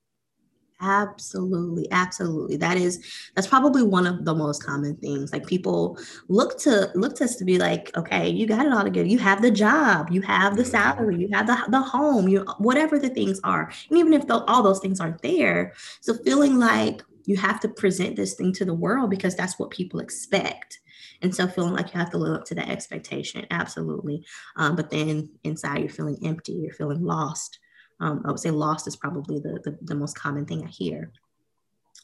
Absolutely, 0.82 1.86
absolutely. 1.90 2.56
That 2.56 2.78
is 2.78 3.04
that's 3.34 3.46
probably 3.46 3.82
one 3.82 4.06
of 4.06 4.24
the 4.24 4.34
most 4.34 4.64
common 4.64 4.96
things. 4.96 5.30
Like 5.30 5.46
people 5.46 5.98
look 6.28 6.58
to 6.60 6.90
look 6.94 7.16
to 7.16 7.24
us 7.24 7.36
to 7.36 7.44
be 7.44 7.58
like, 7.58 7.94
okay, 7.98 8.30
you 8.30 8.46
got 8.46 8.64
it 8.64 8.72
all 8.72 8.84
together. 8.84 9.06
You 9.06 9.18
have 9.18 9.42
the 9.42 9.50
job, 9.50 10.10
you 10.10 10.22
have 10.22 10.56
the 10.56 10.62
mm-hmm. 10.62 10.70
salary, 10.70 11.16
you 11.16 11.28
have 11.32 11.46
the, 11.46 11.62
the 11.68 11.80
home, 11.80 12.28
you 12.28 12.46
whatever 12.58 12.98
the 12.98 13.10
things 13.10 13.40
are. 13.44 13.70
And 13.90 13.98
even 13.98 14.14
if 14.14 14.26
the, 14.26 14.42
all 14.44 14.62
those 14.62 14.80
things 14.80 15.00
aren't 15.00 15.20
there, 15.20 15.74
so 16.00 16.14
feeling 16.14 16.58
like 16.58 17.02
you 17.26 17.36
have 17.36 17.60
to 17.60 17.68
present 17.68 18.16
this 18.16 18.34
thing 18.34 18.52
to 18.54 18.64
the 18.64 18.74
world 18.74 19.10
because 19.10 19.36
that's 19.36 19.58
what 19.58 19.70
people 19.70 20.00
expect 20.00 20.80
and 21.22 21.34
so 21.34 21.46
feeling 21.46 21.74
like 21.74 21.92
you 21.92 21.98
have 21.98 22.10
to 22.10 22.18
live 22.18 22.34
up 22.34 22.44
to 22.44 22.54
that 22.54 22.68
expectation 22.68 23.46
absolutely 23.50 24.24
um, 24.56 24.76
but 24.76 24.90
then 24.90 25.28
inside 25.44 25.78
you're 25.78 25.88
feeling 25.88 26.18
empty 26.24 26.52
you're 26.52 26.72
feeling 26.72 27.02
lost 27.02 27.58
um, 28.00 28.22
i 28.24 28.30
would 28.30 28.40
say 28.40 28.50
lost 28.50 28.86
is 28.86 28.96
probably 28.96 29.38
the, 29.38 29.60
the, 29.64 29.78
the 29.82 29.94
most 29.94 30.16
common 30.16 30.44
thing 30.44 30.64
i 30.64 30.68
hear 30.68 31.12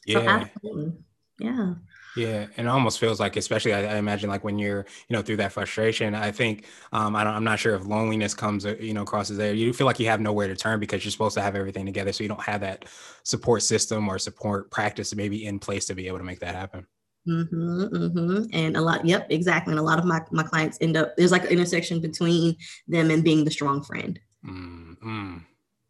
yeah 0.05 0.19
so 0.19 0.27
absolutely. 0.27 0.93
yeah 1.39 1.73
yeah, 2.17 2.47
and 2.57 2.65
it 2.65 2.69
almost 2.69 2.99
feels 2.99 3.19
like, 3.19 3.35
especially 3.35 3.73
I, 3.73 3.83
I, 3.83 3.97
imagine, 3.97 4.27
like 4.27 4.43
when 4.43 4.57
you're, 4.57 4.87
you 5.07 5.15
know, 5.15 5.21
through 5.21 5.37
that 5.37 5.51
frustration. 5.51 6.15
I 6.15 6.31
think 6.31 6.65
um, 6.91 7.15
I 7.15 7.21
am 7.21 7.43
not 7.43 7.59
sure 7.59 7.75
if 7.75 7.85
loneliness 7.85 8.33
comes, 8.33 8.65
uh, 8.65 8.75
you 8.79 8.93
know, 8.93 9.05
crosses 9.05 9.37
there. 9.37 9.53
You 9.53 9.71
feel 9.71 9.85
like 9.85 9.99
you 9.99 10.07
have 10.07 10.19
nowhere 10.19 10.47
to 10.47 10.55
turn 10.55 10.79
because 10.79 11.05
you're 11.05 11.11
supposed 11.11 11.35
to 11.35 11.41
have 11.41 11.55
everything 11.55 11.85
together, 11.85 12.11
so 12.11 12.23
you 12.23 12.29
don't 12.29 12.41
have 12.41 12.61
that 12.61 12.85
support 13.23 13.61
system 13.61 14.09
or 14.09 14.17
support 14.17 14.71
practice 14.71 15.13
maybe 15.13 15.45
in 15.45 15.59
place 15.59 15.85
to 15.85 15.95
be 15.95 16.07
able 16.07 16.17
to 16.17 16.23
make 16.23 16.39
that 16.39 16.55
happen. 16.55 16.87
Mm-hmm, 17.27 17.83
mm-hmm. 17.83 18.43
And 18.53 18.77
a 18.77 18.81
lot, 18.81 19.05
yep, 19.05 19.27
exactly. 19.29 19.73
And 19.73 19.79
a 19.79 19.83
lot 19.83 19.99
of 19.99 20.05
my, 20.05 20.21
my 20.31 20.43
clients 20.43 20.77
end 20.81 20.95
up, 20.95 21.15
there's 21.17 21.31
like 21.31 21.43
an 21.43 21.51
intersection 21.51 21.99
between 21.99 22.55
them 22.87 23.11
and 23.11 23.23
being 23.23 23.43
the 23.43 23.51
strong 23.51 23.83
friend. 23.83 24.19
Mm-hmm. 24.45 25.37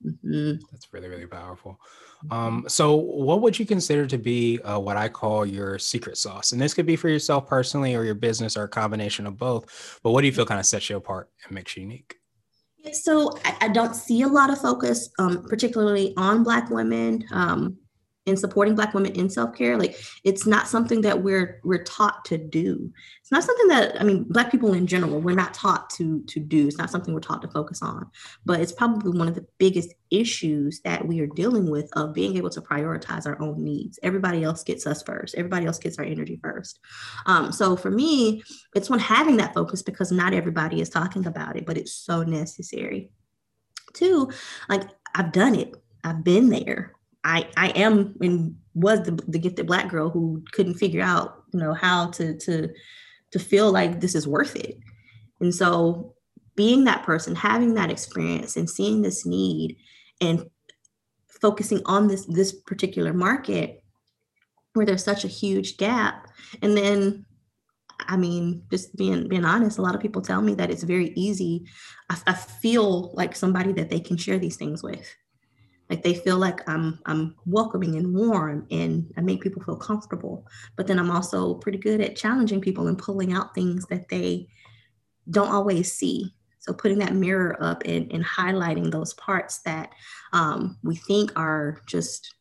Mm-hmm. 0.05 0.51
That's 0.71 0.93
really, 0.93 1.09
really 1.09 1.25
powerful. 1.25 1.79
Um, 2.31 2.65
so, 2.67 2.95
what 2.95 3.41
would 3.41 3.57
you 3.57 3.65
consider 3.65 4.05
to 4.07 4.17
be 4.17 4.59
uh, 4.61 4.79
what 4.79 4.97
I 4.97 5.09
call 5.09 5.45
your 5.45 5.79
secret 5.79 6.17
sauce? 6.17 6.51
And 6.51 6.61
this 6.61 6.73
could 6.73 6.85
be 6.85 6.95
for 6.95 7.09
yourself 7.09 7.47
personally 7.47 7.95
or 7.95 8.03
your 8.03 8.15
business 8.15 8.57
or 8.57 8.63
a 8.63 8.69
combination 8.69 9.25
of 9.27 9.37
both. 9.37 9.99
But 10.03 10.11
what 10.11 10.21
do 10.21 10.27
you 10.27 10.33
feel 10.33 10.45
kind 10.45 10.59
of 10.59 10.65
sets 10.65 10.89
you 10.89 10.97
apart 10.97 11.29
and 11.43 11.53
makes 11.53 11.75
you 11.75 11.83
unique? 11.83 12.15
So, 12.91 13.37
I, 13.43 13.57
I 13.61 13.67
don't 13.69 13.95
see 13.95 14.21
a 14.21 14.27
lot 14.27 14.51
of 14.51 14.59
focus, 14.59 15.09
um, 15.19 15.43
particularly 15.43 16.13
on 16.17 16.43
Black 16.43 16.69
women. 16.69 17.25
Um, 17.31 17.77
in 18.27 18.35
supporting 18.35 18.75
black 18.75 18.93
women 18.93 19.13
in 19.13 19.29
self-care 19.29 19.77
like 19.77 19.97
it's 20.25 20.45
not 20.45 20.67
something 20.67 21.01
that 21.01 21.23
we're 21.23 21.61
we're 21.63 21.83
taught 21.83 22.25
to 22.25 22.37
do. 22.37 22.91
It's 23.21 23.31
not 23.31 23.43
something 23.43 23.67
that 23.67 23.99
i 23.99 24.03
mean 24.03 24.23
black 24.23 24.51
people 24.51 24.73
in 24.73 24.85
general 24.85 25.19
we're 25.21 25.35
not 25.35 25.53
taught 25.53 25.89
to 25.91 26.21
to 26.27 26.39
do. 26.39 26.67
It's 26.67 26.77
not 26.77 26.91
something 26.91 27.13
we're 27.13 27.21
taught 27.21 27.41
to 27.41 27.47
focus 27.47 27.81
on. 27.81 28.11
But 28.45 28.59
it's 28.59 28.73
probably 28.73 29.17
one 29.17 29.29
of 29.29 29.35
the 29.35 29.45
biggest 29.57 29.93
issues 30.11 30.81
that 30.81 31.07
we 31.07 31.19
are 31.21 31.27
dealing 31.27 31.69
with 31.69 31.89
of 31.93 32.13
being 32.13 32.37
able 32.37 32.49
to 32.49 32.61
prioritize 32.61 33.25
our 33.25 33.41
own 33.41 33.63
needs. 33.63 33.97
Everybody 34.03 34.43
else 34.43 34.63
gets 34.63 34.85
us 34.85 35.01
first. 35.01 35.35
Everybody 35.35 35.65
else 35.65 35.79
gets 35.79 35.97
our 35.97 36.05
energy 36.05 36.39
first. 36.41 36.79
Um, 37.25 37.51
so 37.51 37.75
for 37.77 37.89
me 37.89 38.43
it's 38.75 38.89
one 38.89 38.99
having 38.99 39.37
that 39.37 39.53
focus 39.53 39.81
because 39.81 40.11
not 40.11 40.33
everybody 40.33 40.81
is 40.81 40.89
talking 40.89 41.25
about 41.25 41.55
it 41.55 41.65
but 41.65 41.77
it's 41.77 41.93
so 41.93 42.23
necessary. 42.23 43.09
Two 43.93 44.29
like 44.67 44.83
i've 45.15 45.31
done 45.31 45.55
it. 45.55 45.73
I've 46.03 46.23
been 46.23 46.49
there 46.49 46.96
I 47.23 47.47
I 47.57 47.69
am 47.69 48.15
and 48.21 48.55
was 48.73 49.03
the, 49.03 49.11
the 49.27 49.39
gifted 49.39 49.67
black 49.67 49.89
girl 49.89 50.09
who 50.09 50.43
couldn't 50.51 50.75
figure 50.75 51.01
out 51.01 51.43
you 51.53 51.59
know 51.59 51.73
how 51.73 52.11
to 52.11 52.37
to 52.37 52.69
to 53.31 53.39
feel 53.39 53.71
like 53.71 53.99
this 53.99 54.15
is 54.15 54.27
worth 54.27 54.55
it. 54.55 54.77
And 55.39 55.53
so 55.53 56.15
being 56.55 56.85
that 56.85 57.03
person, 57.03 57.35
having 57.35 57.75
that 57.75 57.91
experience 57.91 58.55
and 58.55 58.69
seeing 58.69 59.01
this 59.01 59.25
need 59.25 59.77
and 60.21 60.45
focusing 61.41 61.81
on 61.85 62.07
this 62.07 62.25
this 62.25 62.53
particular 62.53 63.13
market 63.13 63.83
where 64.73 64.85
there's 64.85 65.03
such 65.03 65.23
a 65.25 65.29
huge 65.29 65.77
gap 65.77 66.27
and 66.61 66.77
then 66.77 67.25
I 67.99 68.15
mean, 68.15 68.63
just 68.69 68.95
being 68.95 69.27
being 69.27 69.45
honest, 69.45 69.79
a 69.79 69.81
lot 69.81 69.95
of 69.95 70.01
people 70.01 70.21
tell 70.21 70.41
me 70.41 70.53
that 70.55 70.69
it's 70.69 70.83
very 70.83 71.13
easy. 71.15 71.65
I, 72.09 72.17
I 72.27 72.33
feel 72.33 73.11
like 73.13 73.35
somebody 73.35 73.71
that 73.73 73.89
they 73.89 73.99
can 73.99 74.17
share 74.17 74.37
these 74.37 74.55
things 74.55 74.83
with 74.83 75.15
like 75.89 76.03
they 76.03 76.13
feel 76.13 76.37
like 76.37 76.67
i'm 76.69 76.99
i'm 77.05 77.35
welcoming 77.45 77.95
and 77.95 78.13
warm 78.13 78.65
and 78.71 79.11
i 79.17 79.21
make 79.21 79.41
people 79.41 79.61
feel 79.63 79.75
comfortable 79.75 80.45
but 80.75 80.87
then 80.87 80.99
i'm 80.99 81.11
also 81.11 81.53
pretty 81.55 81.77
good 81.77 82.01
at 82.01 82.15
challenging 82.15 82.61
people 82.61 82.87
and 82.87 82.97
pulling 82.97 83.33
out 83.33 83.55
things 83.55 83.85
that 83.87 84.07
they 84.09 84.47
don't 85.29 85.51
always 85.51 85.91
see 85.91 86.33
so 86.59 86.73
putting 86.73 86.99
that 86.99 87.13
mirror 87.13 87.55
up 87.61 87.83
and, 87.85 88.11
and 88.11 88.25
highlighting 88.25 88.91
those 88.91 89.13
parts 89.13 89.59
that 89.59 89.91
um, 90.33 90.77
we 90.83 90.95
think 90.95 91.31
are 91.37 91.81
just 91.85 92.35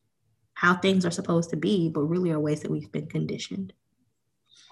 how 0.55 0.75
things 0.75 1.07
are 1.07 1.11
supposed 1.11 1.51
to 1.51 1.57
be 1.57 1.89
but 1.89 2.01
really 2.03 2.31
are 2.31 2.41
ways 2.41 2.61
that 2.61 2.71
we've 2.71 2.91
been 2.93 3.07
conditioned 3.07 3.73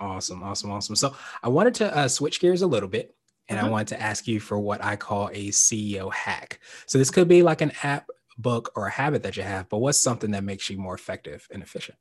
awesome 0.01 0.43
awesome 0.43 0.71
awesome 0.71 0.97
so 0.97 1.15
i 1.43 1.49
wanted 1.49 1.75
to 1.75 1.97
uh, 1.97 2.09
switch 2.09 2.41
gears 2.41 2.63
a 2.63 2.67
little 2.67 2.89
bit 2.89 3.15
and 3.49 3.59
uh-huh. 3.59 3.69
I 3.69 3.71
wanted 3.71 3.89
to 3.89 4.01
ask 4.01 4.27
you 4.27 4.41
for 4.41 4.59
what 4.59 4.83
I 4.83 4.97
call 4.97 5.29
a 5.29 5.49
CEO 5.49 6.11
hack. 6.11 6.61
So 6.87 6.97
this 6.97 7.11
could 7.11 7.29
be 7.29 7.43
like 7.43 7.61
an 7.61 7.73
app 7.83 8.09
book 8.39 8.73
or 8.75 8.87
a 8.87 8.91
habit 8.91 9.23
that 9.23 9.37
you 9.37 9.43
have, 9.43 9.69
but 9.69 9.79
what's 9.79 9.99
something 9.99 10.31
that 10.33 10.45
makes 10.45 10.69
you 10.71 10.79
more 10.79 10.95
effective 10.95 11.47
and 11.51 11.63
efficient? 11.63 11.99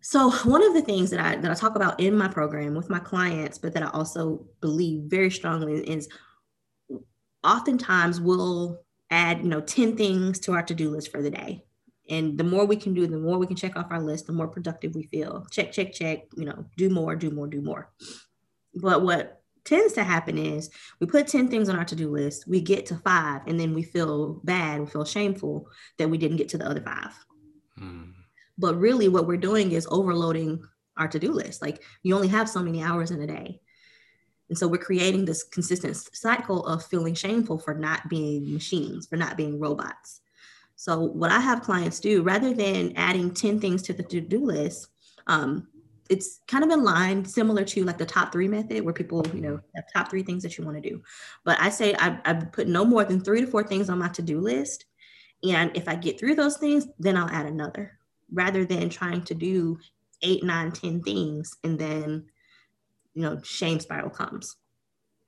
So 0.00 0.30
one 0.30 0.64
of 0.64 0.74
the 0.74 0.82
things 0.82 1.10
that 1.10 1.20
I 1.20 1.36
that 1.36 1.50
I 1.50 1.54
talk 1.54 1.76
about 1.76 2.00
in 2.00 2.16
my 2.16 2.28
program 2.28 2.74
with 2.74 2.90
my 2.90 2.98
clients, 2.98 3.58
but 3.58 3.72
that 3.74 3.84
I 3.84 3.90
also 3.90 4.44
believe 4.60 5.02
very 5.04 5.30
strongly 5.30 5.80
is 5.88 6.08
oftentimes 7.44 8.20
we'll 8.20 8.80
add, 9.10 9.42
you 9.42 9.48
know, 9.48 9.60
10 9.60 9.96
things 9.96 10.38
to 10.40 10.52
our 10.52 10.62
to-do 10.62 10.90
list 10.90 11.10
for 11.10 11.22
the 11.22 11.30
day. 11.30 11.64
And 12.08 12.36
the 12.36 12.44
more 12.44 12.64
we 12.64 12.76
can 12.76 12.94
do, 12.94 13.06
the 13.06 13.18
more 13.18 13.38
we 13.38 13.46
can 13.46 13.56
check 13.56 13.76
off 13.76 13.90
our 13.90 14.00
list, 14.00 14.26
the 14.26 14.32
more 14.32 14.48
productive 14.48 14.94
we 14.94 15.04
feel. 15.04 15.46
Check, 15.50 15.70
check, 15.70 15.92
check, 15.92 16.24
you 16.36 16.44
know, 16.44 16.64
do 16.76 16.90
more, 16.90 17.14
do 17.14 17.30
more, 17.30 17.46
do 17.46 17.62
more. 17.62 17.90
But 18.74 19.02
what 19.02 19.41
tends 19.64 19.94
to 19.94 20.04
happen 20.04 20.38
is 20.38 20.70
we 21.00 21.06
put 21.06 21.28
10 21.28 21.48
things 21.48 21.68
on 21.68 21.76
our 21.76 21.84
to-do 21.84 22.10
list, 22.10 22.48
we 22.48 22.60
get 22.60 22.86
to 22.86 22.96
five, 22.96 23.42
and 23.46 23.58
then 23.58 23.74
we 23.74 23.82
feel 23.82 24.40
bad, 24.44 24.80
we 24.80 24.86
feel 24.86 25.04
shameful 25.04 25.68
that 25.98 26.08
we 26.08 26.18
didn't 26.18 26.36
get 26.36 26.48
to 26.50 26.58
the 26.58 26.68
other 26.68 26.80
five. 26.80 27.12
Hmm. 27.78 28.10
But 28.58 28.76
really 28.76 29.08
what 29.08 29.26
we're 29.26 29.36
doing 29.36 29.72
is 29.72 29.86
overloading 29.90 30.62
our 30.96 31.08
to-do 31.08 31.32
list. 31.32 31.62
Like 31.62 31.82
you 32.02 32.14
only 32.14 32.28
have 32.28 32.48
so 32.48 32.62
many 32.62 32.82
hours 32.82 33.10
in 33.10 33.22
a 33.22 33.26
day. 33.26 33.60
And 34.48 34.58
so 34.58 34.68
we're 34.68 34.78
creating 34.78 35.24
this 35.24 35.44
consistent 35.44 35.96
cycle 36.12 36.66
of 36.66 36.84
feeling 36.84 37.14
shameful 37.14 37.58
for 37.58 37.74
not 37.74 38.08
being 38.10 38.52
machines, 38.52 39.06
for 39.06 39.16
not 39.16 39.36
being 39.36 39.58
robots. 39.58 40.20
So 40.76 41.00
what 41.00 41.30
I 41.30 41.40
have 41.40 41.62
clients 41.62 42.00
do, 42.00 42.22
rather 42.22 42.52
than 42.52 42.92
adding 42.96 43.32
10 43.32 43.60
things 43.60 43.82
to 43.82 43.92
the 43.92 44.02
to-do 44.02 44.44
list, 44.44 44.88
um, 45.26 45.68
it's 46.12 46.40
kind 46.46 46.62
of 46.62 46.70
in 46.70 46.84
line 46.84 47.24
similar 47.24 47.64
to 47.64 47.84
like 47.84 47.96
the 47.96 48.04
top 48.04 48.30
three 48.30 48.46
method 48.46 48.84
where 48.84 48.92
people 48.92 49.26
you 49.32 49.40
know 49.40 49.58
have 49.74 49.84
top 49.94 50.10
three 50.10 50.22
things 50.22 50.42
that 50.42 50.58
you 50.58 50.64
want 50.64 50.76
to 50.80 50.88
do 50.90 51.02
but 51.42 51.58
i 51.58 51.70
say 51.70 51.94
I, 51.98 52.18
I 52.26 52.34
put 52.34 52.68
no 52.68 52.84
more 52.84 53.04
than 53.04 53.20
three 53.20 53.40
to 53.40 53.46
four 53.46 53.64
things 53.64 53.88
on 53.88 53.98
my 53.98 54.08
to-do 54.08 54.38
list 54.38 54.84
and 55.42 55.74
if 55.74 55.88
i 55.88 55.94
get 55.94 56.20
through 56.20 56.34
those 56.34 56.58
things 56.58 56.86
then 56.98 57.16
i'll 57.16 57.30
add 57.30 57.46
another 57.46 57.98
rather 58.30 58.66
than 58.66 58.90
trying 58.90 59.22
to 59.22 59.34
do 59.34 59.78
eight 60.20 60.44
nine 60.44 60.70
ten 60.70 61.02
things 61.02 61.56
and 61.64 61.78
then 61.78 62.26
you 63.14 63.22
know 63.22 63.40
shame 63.42 63.80
spiral 63.80 64.10
comes 64.10 64.56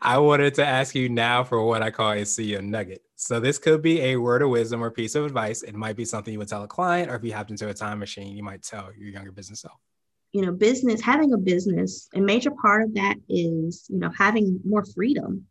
I 0.06 0.18
wanted 0.18 0.52
to 0.56 0.66
ask 0.66 0.94
you 0.94 1.08
now 1.08 1.44
for 1.44 1.64
what 1.64 1.80
I 1.80 1.90
call 1.90 2.10
a 2.10 2.16
CEO 2.16 2.62
nugget. 2.62 3.00
So 3.16 3.40
this 3.40 3.56
could 3.56 3.80
be 3.80 4.02
a 4.02 4.16
word 4.16 4.42
of 4.42 4.50
wisdom 4.50 4.84
or 4.84 4.90
piece 4.90 5.14
of 5.14 5.24
advice. 5.24 5.62
It 5.62 5.74
might 5.74 5.96
be 5.96 6.04
something 6.04 6.30
you 6.30 6.38
would 6.40 6.48
tell 6.48 6.62
a 6.62 6.68
client, 6.68 7.10
or 7.10 7.14
if 7.14 7.24
you 7.24 7.32
hopped 7.32 7.50
into 7.50 7.70
a 7.70 7.72
time 7.72 8.00
machine, 8.00 8.36
you 8.36 8.42
might 8.42 8.62
tell 8.62 8.90
your 8.94 9.08
younger 9.08 9.32
business 9.32 9.62
self 9.62 9.80
you 10.34 10.42
know 10.42 10.52
business 10.52 11.00
having 11.00 11.32
a 11.32 11.38
business 11.38 12.08
a 12.14 12.20
major 12.20 12.50
part 12.50 12.82
of 12.82 12.94
that 12.94 13.14
is 13.28 13.86
you 13.88 13.98
know 13.98 14.10
having 14.18 14.60
more 14.64 14.84
freedom. 14.84 15.46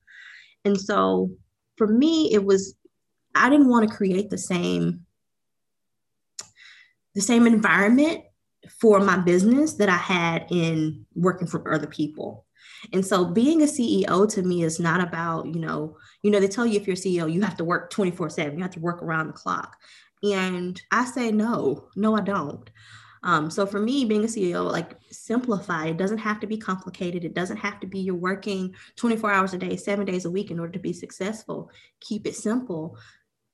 And 0.66 0.80
so 0.80 1.32
for 1.78 1.88
me 1.88 2.32
it 2.34 2.44
was 2.44 2.76
i 3.34 3.50
didn't 3.50 3.70
want 3.70 3.90
to 3.90 3.96
create 3.96 4.30
the 4.30 4.38
same 4.38 5.06
the 7.16 7.22
same 7.22 7.48
environment 7.48 8.22
for 8.80 9.00
my 9.00 9.18
business 9.18 9.74
that 9.76 9.90
i 9.90 9.98
had 9.98 10.46
in 10.52 11.06
working 11.16 11.48
for 11.48 11.74
other 11.74 11.88
people. 11.88 12.46
And 12.92 13.06
so 13.06 13.24
being 13.24 13.62
a 13.62 13.66
ceo 13.66 14.30
to 14.34 14.44
me 14.44 14.64
is 14.64 14.82
not 14.82 15.02
about 15.02 15.48
you 15.48 15.62
know 15.62 15.98
you 16.24 16.30
know 16.30 16.42
they 16.42 16.50
tell 16.50 16.66
you 16.66 16.78
if 16.78 16.88
you're 16.88 16.98
ceo 16.98 17.32
you 17.32 17.42
have 17.42 17.58
to 17.58 17.64
work 17.64 17.90
24 17.90 18.30
7 18.32 18.58
you 18.58 18.64
have 18.64 18.74
to 18.74 18.82
work 18.82 19.02
around 19.02 19.28
the 19.28 19.34
clock. 19.34 19.78
And 20.22 20.82
i 20.92 21.06
say 21.06 21.32
no 21.32 21.88
no 21.96 22.18
i 22.18 22.22
don't 22.22 22.70
um, 23.24 23.50
so 23.50 23.66
for 23.66 23.80
me, 23.80 24.04
being 24.04 24.26
a 24.26 24.28
CEO, 24.28 24.70
like 24.70 24.98
simplify. 25.10 25.88
It 25.88 25.98
doesn't 25.98 26.18
have 26.18 26.42
to 26.42 26.48
be 26.48 26.58
complicated. 26.58 27.24
It 27.24 27.34
doesn't 27.34 27.58
have 27.58 27.80
to 27.80 27.88
be 27.88 28.00
you're 28.00 28.16
working 28.16 28.76
24 28.98 29.32
hours 29.32 29.54
a 29.54 29.58
day, 29.58 29.78
seven 29.78 30.06
days 30.06 30.26
a 30.26 30.32
week 30.32 30.52
in 30.52 30.60
order 30.60 30.74
to 30.74 30.80
be 30.80 30.92
successful. 30.92 31.72
Keep 32.02 32.28
it 32.28 32.36
simple. 32.36 32.98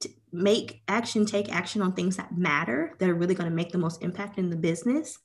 To 0.02 0.10
make 0.32 0.82
action, 0.88 1.26
take 1.26 1.54
action 1.54 1.82
on 1.82 1.94
things 1.94 2.18
that 2.18 2.36
matter, 2.36 2.96
that 3.00 3.10
are 3.10 3.16
really 3.16 3.36
going 3.36 3.50
to 3.50 3.56
make 3.56 3.72
the 3.72 3.78
most 3.78 4.02
impact 4.02 4.40
in 4.40 4.50
the 4.50 4.56
business. 4.56 5.20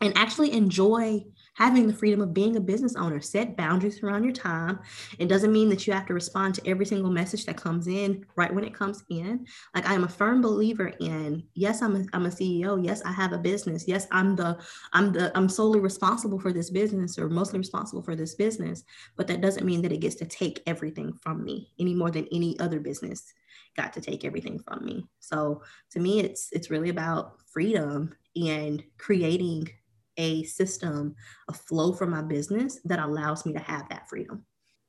And 0.00 0.16
actually 0.16 0.52
enjoy 0.52 1.24
having 1.54 1.86
the 1.86 1.92
freedom 1.92 2.20
of 2.20 2.32
being 2.32 2.56
a 2.56 2.60
business 2.60 2.96
owner. 2.96 3.20
Set 3.20 3.56
boundaries 3.56 4.02
around 4.02 4.24
your 4.24 4.32
time. 4.32 4.80
It 5.18 5.28
doesn't 5.28 5.52
mean 5.52 5.68
that 5.68 5.86
you 5.86 5.92
have 5.92 6.06
to 6.06 6.14
respond 6.14 6.54
to 6.54 6.68
every 6.68 6.86
single 6.86 7.10
message 7.10 7.44
that 7.46 7.56
comes 7.56 7.86
in 7.86 8.24
right 8.36 8.52
when 8.52 8.64
it 8.64 8.74
comes 8.74 9.04
in. 9.10 9.46
Like 9.74 9.88
I 9.88 9.94
am 9.94 10.04
a 10.04 10.08
firm 10.08 10.40
believer 10.40 10.92
in 11.00 11.44
yes, 11.54 11.82
I'm 11.82 11.96
a, 11.96 12.04
I'm 12.12 12.26
a 12.26 12.30
CEO. 12.30 12.82
Yes, 12.84 13.02
I 13.04 13.12
have 13.12 13.32
a 13.32 13.38
business. 13.38 13.86
Yes, 13.86 14.06
I'm 14.10 14.34
the 14.34 14.58
I'm 14.92 15.12
the 15.12 15.30
I'm 15.36 15.48
solely 15.48 15.80
responsible 15.80 16.40
for 16.40 16.52
this 16.52 16.70
business 16.70 17.18
or 17.18 17.28
mostly 17.28 17.58
responsible 17.58 18.02
for 18.02 18.16
this 18.16 18.34
business. 18.34 18.84
But 19.16 19.26
that 19.28 19.40
doesn't 19.40 19.66
mean 19.66 19.82
that 19.82 19.92
it 19.92 20.00
gets 20.00 20.16
to 20.16 20.24
take 20.24 20.62
everything 20.66 21.12
from 21.12 21.44
me 21.44 21.72
any 21.78 21.94
more 21.94 22.10
than 22.10 22.26
any 22.32 22.58
other 22.60 22.80
business 22.80 23.32
got 23.76 23.92
to 23.94 24.00
take 24.00 24.24
everything 24.24 24.58
from 24.58 24.84
me. 24.84 25.06
So 25.20 25.62
to 25.92 26.00
me, 26.00 26.20
it's 26.20 26.48
it's 26.52 26.70
really 26.70 26.90
about 26.90 27.38
freedom 27.52 28.14
and 28.36 28.82
creating 28.98 29.68
a 30.16 30.44
system, 30.44 31.14
a 31.48 31.52
flow 31.52 31.92
for 31.92 32.06
my 32.06 32.22
business 32.22 32.80
that 32.84 32.98
allows 32.98 33.46
me 33.46 33.52
to 33.52 33.58
have 33.58 33.88
that 33.88 34.08
freedom. 34.08 34.44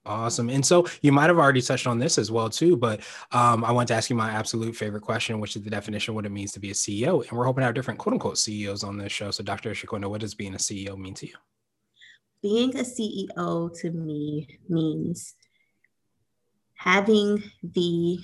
Awesome. 0.06 0.50
And 0.50 0.65
so 0.65 0.86
you 1.01 1.13
might 1.13 1.27
have 1.27 1.38
already 1.38 1.62
touched 1.62 1.88
on 1.88 1.98
this 1.98 2.18
as 2.18 2.30
well 2.30 2.50
too, 2.50 2.75
but 2.75 3.01
um, 3.32 3.63
I 3.63 3.72
want 3.72 3.88
to 3.88 3.94
ask 3.94 4.10
you 4.10 4.18
my 4.18 4.32
absolute 4.32 4.75
favorite 4.75 5.01
question, 5.01 5.39
which 5.39 5.56
is 5.56 5.62
the 5.62 5.70
definition 5.70 6.12
of 6.12 6.15
what 6.15 6.25
it 6.25 6.32
means 6.32 6.51
to 6.53 6.60
be 6.60 6.72
a 6.72 6.74
CEO. 6.74 7.27
And 7.27 7.38
we're 7.38 7.46
hoping 7.46 7.62
to 7.62 7.65
have 7.68 7.75
different 7.75 8.00
quote 8.00 8.13
unquote 8.13 8.38
CEOs 8.38 8.84
on 8.84 8.98
this 8.98 9.13
show. 9.13 9.32
So 9.32 9.44
Dr. 9.44 9.72
Shaquinta, 9.72 10.10
what 10.10 10.20
does 10.20 10.36
being 10.36 10.56
a 10.56 10.58
CEO 10.58 10.98
mean 10.98 11.13
to 11.15 11.27
you? 11.27 11.36
Being 12.42 12.75
a 12.77 12.84
CEO 12.84 13.80
to 13.80 13.92
me 13.92 14.60
means 14.68 15.36
having 16.75 17.42
the 17.63 18.20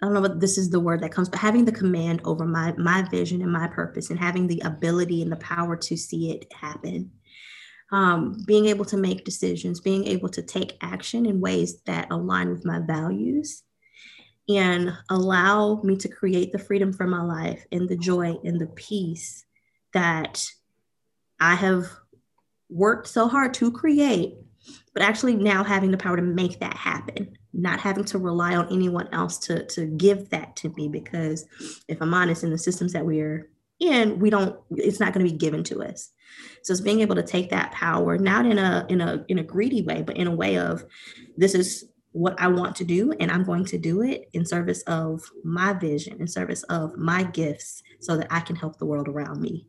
I 0.00 0.06
don't 0.06 0.14
know 0.14 0.20
what 0.20 0.40
this 0.40 0.58
is 0.58 0.68
the 0.68 0.80
word 0.80 1.00
that 1.02 1.12
comes, 1.12 1.28
but 1.28 1.38
having 1.38 1.64
the 1.64 1.72
command 1.72 2.20
over 2.24 2.44
my 2.44 2.74
my 2.76 3.02
vision 3.08 3.40
and 3.40 3.52
my 3.52 3.66
purpose, 3.66 4.10
and 4.10 4.18
having 4.18 4.46
the 4.46 4.60
ability 4.60 5.22
and 5.22 5.32
the 5.32 5.36
power 5.36 5.76
to 5.76 5.96
see 5.96 6.32
it 6.32 6.52
happen. 6.52 7.12
Um, 7.92 8.42
being 8.46 8.66
able 8.66 8.84
to 8.86 8.96
make 8.96 9.24
decisions, 9.24 9.80
being 9.80 10.06
able 10.06 10.28
to 10.30 10.42
take 10.42 10.76
action 10.80 11.24
in 11.24 11.40
ways 11.40 11.80
that 11.86 12.08
align 12.10 12.50
with 12.50 12.64
my 12.64 12.80
values, 12.80 13.62
and 14.48 14.92
allow 15.08 15.80
me 15.82 15.96
to 15.96 16.08
create 16.08 16.52
the 16.52 16.58
freedom 16.58 16.92
for 16.92 17.06
my 17.06 17.22
life 17.22 17.64
and 17.72 17.88
the 17.88 17.96
joy 17.96 18.36
and 18.44 18.60
the 18.60 18.66
peace 18.66 19.44
that 19.94 20.44
I 21.40 21.54
have 21.54 21.86
worked 22.68 23.06
so 23.06 23.28
hard 23.28 23.54
to 23.54 23.70
create, 23.70 24.34
but 24.92 25.02
actually 25.02 25.36
now 25.36 25.64
having 25.64 25.90
the 25.90 25.98
power 25.98 26.16
to 26.16 26.22
make 26.22 26.60
that 26.60 26.76
happen 26.76 27.36
not 27.56 27.80
having 27.80 28.04
to 28.04 28.18
rely 28.18 28.54
on 28.54 28.70
anyone 28.72 29.08
else 29.12 29.38
to 29.38 29.64
to 29.66 29.86
give 29.86 30.28
that 30.30 30.54
to 30.56 30.68
me 30.76 30.88
because 30.88 31.46
if 31.88 32.00
i'm 32.00 32.14
honest 32.14 32.44
in 32.44 32.50
the 32.50 32.58
systems 32.58 32.92
that 32.92 33.06
we're 33.06 33.48
in 33.80 34.18
we 34.18 34.30
don't 34.30 34.58
it's 34.70 35.00
not 35.00 35.12
going 35.12 35.24
to 35.24 35.32
be 35.32 35.38
given 35.38 35.62
to 35.64 35.82
us. 35.82 36.12
So 36.62 36.72
it's 36.72 36.80
being 36.80 37.00
able 37.00 37.14
to 37.14 37.22
take 37.22 37.50
that 37.50 37.72
power 37.72 38.18
not 38.18 38.46
in 38.46 38.58
a 38.58 38.86
in 38.88 39.00
a 39.00 39.24
in 39.28 39.38
a 39.38 39.42
greedy 39.42 39.82
way 39.82 40.02
but 40.02 40.16
in 40.16 40.26
a 40.26 40.34
way 40.34 40.58
of 40.58 40.84
this 41.36 41.54
is 41.54 41.84
what 42.12 42.38
i 42.40 42.48
want 42.48 42.74
to 42.76 42.84
do 42.84 43.12
and 43.20 43.30
i'm 43.30 43.44
going 43.44 43.64
to 43.66 43.78
do 43.78 44.02
it 44.02 44.28
in 44.32 44.44
service 44.44 44.82
of 44.82 45.22
my 45.44 45.72
vision 45.74 46.18
in 46.20 46.26
service 46.26 46.62
of 46.64 46.96
my 46.96 47.22
gifts 47.22 47.82
so 48.00 48.16
that 48.16 48.26
i 48.30 48.40
can 48.40 48.56
help 48.56 48.78
the 48.78 48.86
world 48.86 49.06
around 49.06 49.40
me 49.40 49.66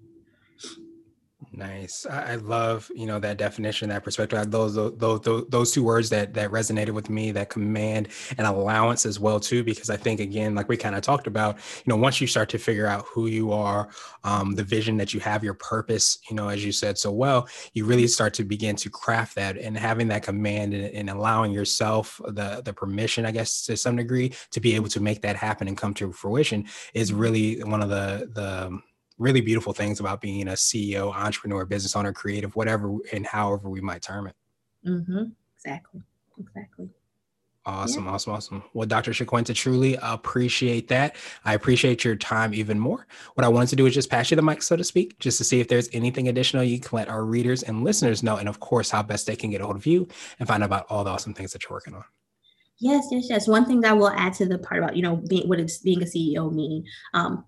Nice. 1.57 2.05
I 2.05 2.35
love, 2.35 2.91
you 2.93 3.07
know, 3.07 3.19
that 3.19 3.39
definition, 3.39 3.89
that 3.89 4.03
perspective. 4.03 4.51
Those, 4.51 4.75
those, 4.75 5.21
those, 5.21 5.45
those 5.49 5.71
two 5.71 5.81
words 5.81 6.07
that 6.11 6.35
that 6.35 6.51
resonated 6.51 6.91
with 6.91 7.09
me, 7.09 7.31
that 7.31 7.49
command 7.49 8.09
and 8.37 8.45
allowance 8.45 9.07
as 9.07 9.19
well 9.19 9.39
too, 9.39 9.63
because 9.63 9.89
I 9.89 9.97
think 9.97 10.19
again, 10.19 10.53
like 10.53 10.69
we 10.69 10.77
kind 10.77 10.93
of 10.93 11.01
talked 11.01 11.25
about, 11.25 11.55
you 11.77 11.83
know, 11.87 11.95
once 11.95 12.21
you 12.21 12.27
start 12.27 12.49
to 12.49 12.59
figure 12.59 12.85
out 12.85 13.05
who 13.11 13.25
you 13.25 13.51
are, 13.51 13.89
um, 14.23 14.53
the 14.53 14.63
vision 14.63 14.97
that 14.97 15.15
you 15.15 15.19
have, 15.21 15.43
your 15.43 15.55
purpose, 15.55 16.19
you 16.29 16.35
know, 16.35 16.47
as 16.49 16.63
you 16.63 16.71
said 16.71 16.95
so 16.95 17.11
well, 17.11 17.47
you 17.73 17.85
really 17.85 18.05
start 18.05 18.35
to 18.35 18.43
begin 18.43 18.75
to 18.75 18.91
craft 18.91 19.33
that 19.33 19.57
and 19.57 19.75
having 19.75 20.07
that 20.09 20.21
command 20.21 20.75
and, 20.75 20.93
and 20.93 21.09
allowing 21.09 21.51
yourself 21.51 22.21
the 22.27 22.61
the 22.63 22.71
permission, 22.73 23.25
I 23.25 23.31
guess, 23.31 23.65
to 23.65 23.75
some 23.75 23.95
degree, 23.95 24.31
to 24.51 24.59
be 24.59 24.75
able 24.75 24.89
to 24.89 24.99
make 24.99 25.23
that 25.23 25.35
happen 25.35 25.67
and 25.67 25.75
come 25.75 25.95
to 25.95 26.11
fruition 26.11 26.65
is 26.93 27.11
really 27.13 27.63
one 27.63 27.81
of 27.81 27.89
the 27.89 28.29
the 28.31 28.79
really 29.17 29.41
beautiful 29.41 29.73
things 29.73 29.99
about 29.99 30.21
being 30.21 30.47
a 30.47 30.53
CEO, 30.53 31.13
entrepreneur, 31.13 31.65
business 31.65 31.95
owner, 31.95 32.13
creative, 32.13 32.55
whatever 32.55 32.95
and 33.11 33.25
however 33.25 33.69
we 33.69 33.81
might 33.81 34.01
term 34.01 34.27
it. 34.27 34.35
Mm-hmm. 34.85 35.23
Exactly. 35.55 36.01
Exactly. 36.39 36.89
Awesome, 37.65 38.05
yeah. 38.05 38.11
awesome, 38.11 38.33
awesome. 38.33 38.63
Well, 38.73 38.87
Dr. 38.87 39.11
Shaquinta, 39.11 39.53
truly 39.53 39.97
appreciate 40.01 40.87
that. 40.87 41.17
I 41.43 41.53
appreciate 41.53 42.05
your 42.05 42.15
time 42.15 42.53
even 42.53 42.79
more. 42.79 43.05
What 43.33 43.43
I 43.43 43.49
wanted 43.49 43.69
to 43.71 43.75
do 43.75 43.85
is 43.85 43.93
just 43.93 44.09
pass 44.09 44.31
you 44.31 44.35
the 44.37 44.41
mic, 44.41 44.61
so 44.61 44.77
to 44.77 44.85
speak, 44.85 45.19
just 45.19 45.37
to 45.39 45.43
see 45.43 45.59
if 45.59 45.67
there's 45.67 45.89
anything 45.91 46.29
additional 46.29 46.63
you 46.63 46.79
can 46.79 46.95
let 46.95 47.09
our 47.09 47.25
readers 47.25 47.63
and 47.63 47.83
listeners 47.83 48.23
know, 48.23 48.37
and 48.37 48.47
of 48.47 48.61
course, 48.61 48.89
how 48.89 49.03
best 49.03 49.27
they 49.27 49.35
can 49.35 49.49
get 49.51 49.59
a 49.59 49.65
hold 49.65 49.75
of 49.75 49.85
you 49.85 50.07
and 50.39 50.47
find 50.47 50.63
out 50.63 50.67
about 50.67 50.85
all 50.89 51.03
the 51.03 51.09
awesome 51.09 51.33
things 51.33 51.51
that 51.51 51.63
you're 51.63 51.75
working 51.75 51.93
on. 51.93 52.05
Yes, 52.79 53.07
yes, 53.11 53.25
yes. 53.29 53.47
One 53.49 53.65
thing 53.65 53.81
that 53.81 53.91
I 53.91 53.93
will 53.95 54.11
add 54.11 54.33
to 54.35 54.45
the 54.45 54.59
part 54.59 54.81
about 54.81 54.95
you 54.95 55.01
know 55.01 55.17
being 55.17 55.49
what 55.49 55.57
does 55.57 55.79
being 55.79 56.01
a 56.01 56.05
CEO 56.05 56.53
mean. 56.53 56.85
Um, 57.13 57.43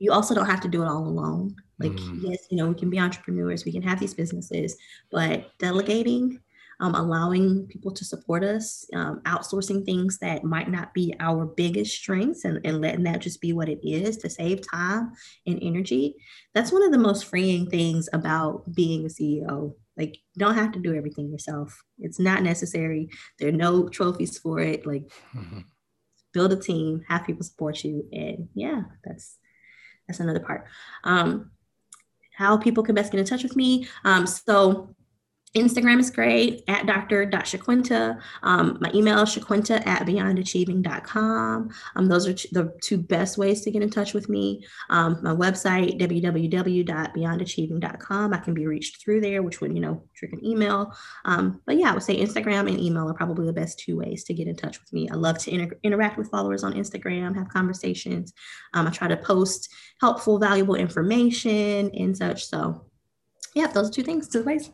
you 0.00 0.10
also 0.12 0.34
don't 0.34 0.46
have 0.46 0.62
to 0.62 0.68
do 0.68 0.82
it 0.82 0.88
all 0.88 1.06
alone. 1.06 1.54
Like, 1.78 1.92
mm. 1.92 2.20
yes, 2.22 2.46
you 2.50 2.56
know, 2.56 2.66
we 2.66 2.74
can 2.74 2.90
be 2.90 2.98
entrepreneurs, 2.98 3.64
we 3.64 3.72
can 3.72 3.82
have 3.82 4.00
these 4.00 4.14
businesses, 4.14 4.76
but 5.12 5.50
delegating, 5.58 6.40
um, 6.80 6.94
allowing 6.94 7.66
people 7.66 7.92
to 7.92 8.04
support 8.04 8.42
us, 8.42 8.86
um, 8.94 9.20
outsourcing 9.26 9.84
things 9.84 10.18
that 10.18 10.42
might 10.42 10.70
not 10.70 10.94
be 10.94 11.14
our 11.20 11.44
biggest 11.44 11.94
strengths 11.94 12.46
and, 12.46 12.60
and 12.64 12.80
letting 12.80 13.02
that 13.04 13.20
just 13.20 13.42
be 13.42 13.52
what 13.52 13.68
it 13.68 13.86
is 13.86 14.16
to 14.18 14.30
save 14.30 14.66
time 14.66 15.12
and 15.46 15.58
energy. 15.62 16.16
That's 16.54 16.72
one 16.72 16.82
of 16.82 16.92
the 16.92 16.98
most 16.98 17.26
freeing 17.26 17.68
things 17.68 18.08
about 18.14 18.74
being 18.74 19.04
a 19.04 19.08
CEO 19.08 19.74
Like, 19.98 20.16
you 20.16 20.38
don't 20.38 20.54
have 20.54 20.72
to 20.72 20.78
do 20.80 20.94
everything 20.94 21.30
yourself. 21.30 21.78
It's 21.98 22.18
not 22.18 22.42
necessary. 22.42 23.10
There 23.38 23.50
are 23.50 23.52
no 23.52 23.90
trophies 23.90 24.38
for 24.38 24.60
it. 24.60 24.86
Like, 24.86 25.12
mm-hmm. 25.36 25.60
build 26.32 26.52
a 26.52 26.56
team, 26.56 27.02
have 27.08 27.26
people 27.26 27.42
support 27.42 27.82
you, 27.84 28.08
and 28.12 28.48
yeah, 28.54 28.82
that's 29.04 29.36
that's 30.10 30.20
another 30.20 30.40
part. 30.40 30.66
Um, 31.04 31.50
how 32.36 32.56
people 32.56 32.82
can 32.82 32.94
best 32.94 33.12
get 33.12 33.18
in 33.18 33.26
touch 33.26 33.42
with 33.42 33.54
me. 33.54 33.86
Um, 34.04 34.26
so 34.26 34.94
Instagram 35.56 35.98
is 35.98 36.10
great 36.10 36.62
at 36.68 36.86
dr.shaquinta. 36.86 38.20
Um, 38.44 38.78
my 38.80 38.88
email 38.94 39.22
is 39.22 39.30
shaquinta 39.30 39.84
at 39.84 40.06
beyondachieving.com. 40.06 41.70
Um, 41.96 42.06
those 42.06 42.28
are 42.28 42.34
the 42.52 42.72
two 42.80 42.98
best 42.98 43.36
ways 43.36 43.62
to 43.62 43.72
get 43.72 43.82
in 43.82 43.90
touch 43.90 44.14
with 44.14 44.28
me. 44.28 44.64
Um, 44.90 45.18
my 45.22 45.34
website, 45.34 46.00
www.beyondachieving.com. 46.00 48.32
I 48.32 48.38
can 48.38 48.54
be 48.54 48.68
reached 48.68 49.02
through 49.02 49.22
there, 49.22 49.42
which 49.42 49.60
would, 49.60 49.74
you 49.74 49.80
know, 49.80 50.04
trick 50.14 50.32
an 50.32 50.44
email. 50.44 50.94
Um, 51.24 51.60
but 51.66 51.76
yeah, 51.76 51.90
I 51.90 51.94
would 51.94 52.04
say 52.04 52.20
Instagram 52.20 52.68
and 52.68 52.78
email 52.78 53.10
are 53.10 53.14
probably 53.14 53.46
the 53.46 53.52
best 53.52 53.80
two 53.80 53.96
ways 53.96 54.22
to 54.24 54.34
get 54.34 54.46
in 54.46 54.54
touch 54.54 54.80
with 54.80 54.92
me. 54.92 55.08
I 55.10 55.14
love 55.14 55.38
to 55.38 55.52
inter- 55.52 55.80
interact 55.82 56.16
with 56.16 56.30
followers 56.30 56.62
on 56.62 56.74
Instagram, 56.74 57.36
have 57.36 57.48
conversations. 57.48 58.32
Um, 58.74 58.86
I 58.86 58.90
try 58.90 59.08
to 59.08 59.16
post 59.16 59.68
helpful, 60.00 60.38
valuable 60.38 60.76
information 60.76 61.90
and 61.92 62.16
such. 62.16 62.46
So 62.46 62.86
yeah, 63.56 63.66
those 63.66 63.88
are 63.88 63.92
two 63.92 64.04
things, 64.04 64.28
two 64.28 64.44
ways. 64.44 64.70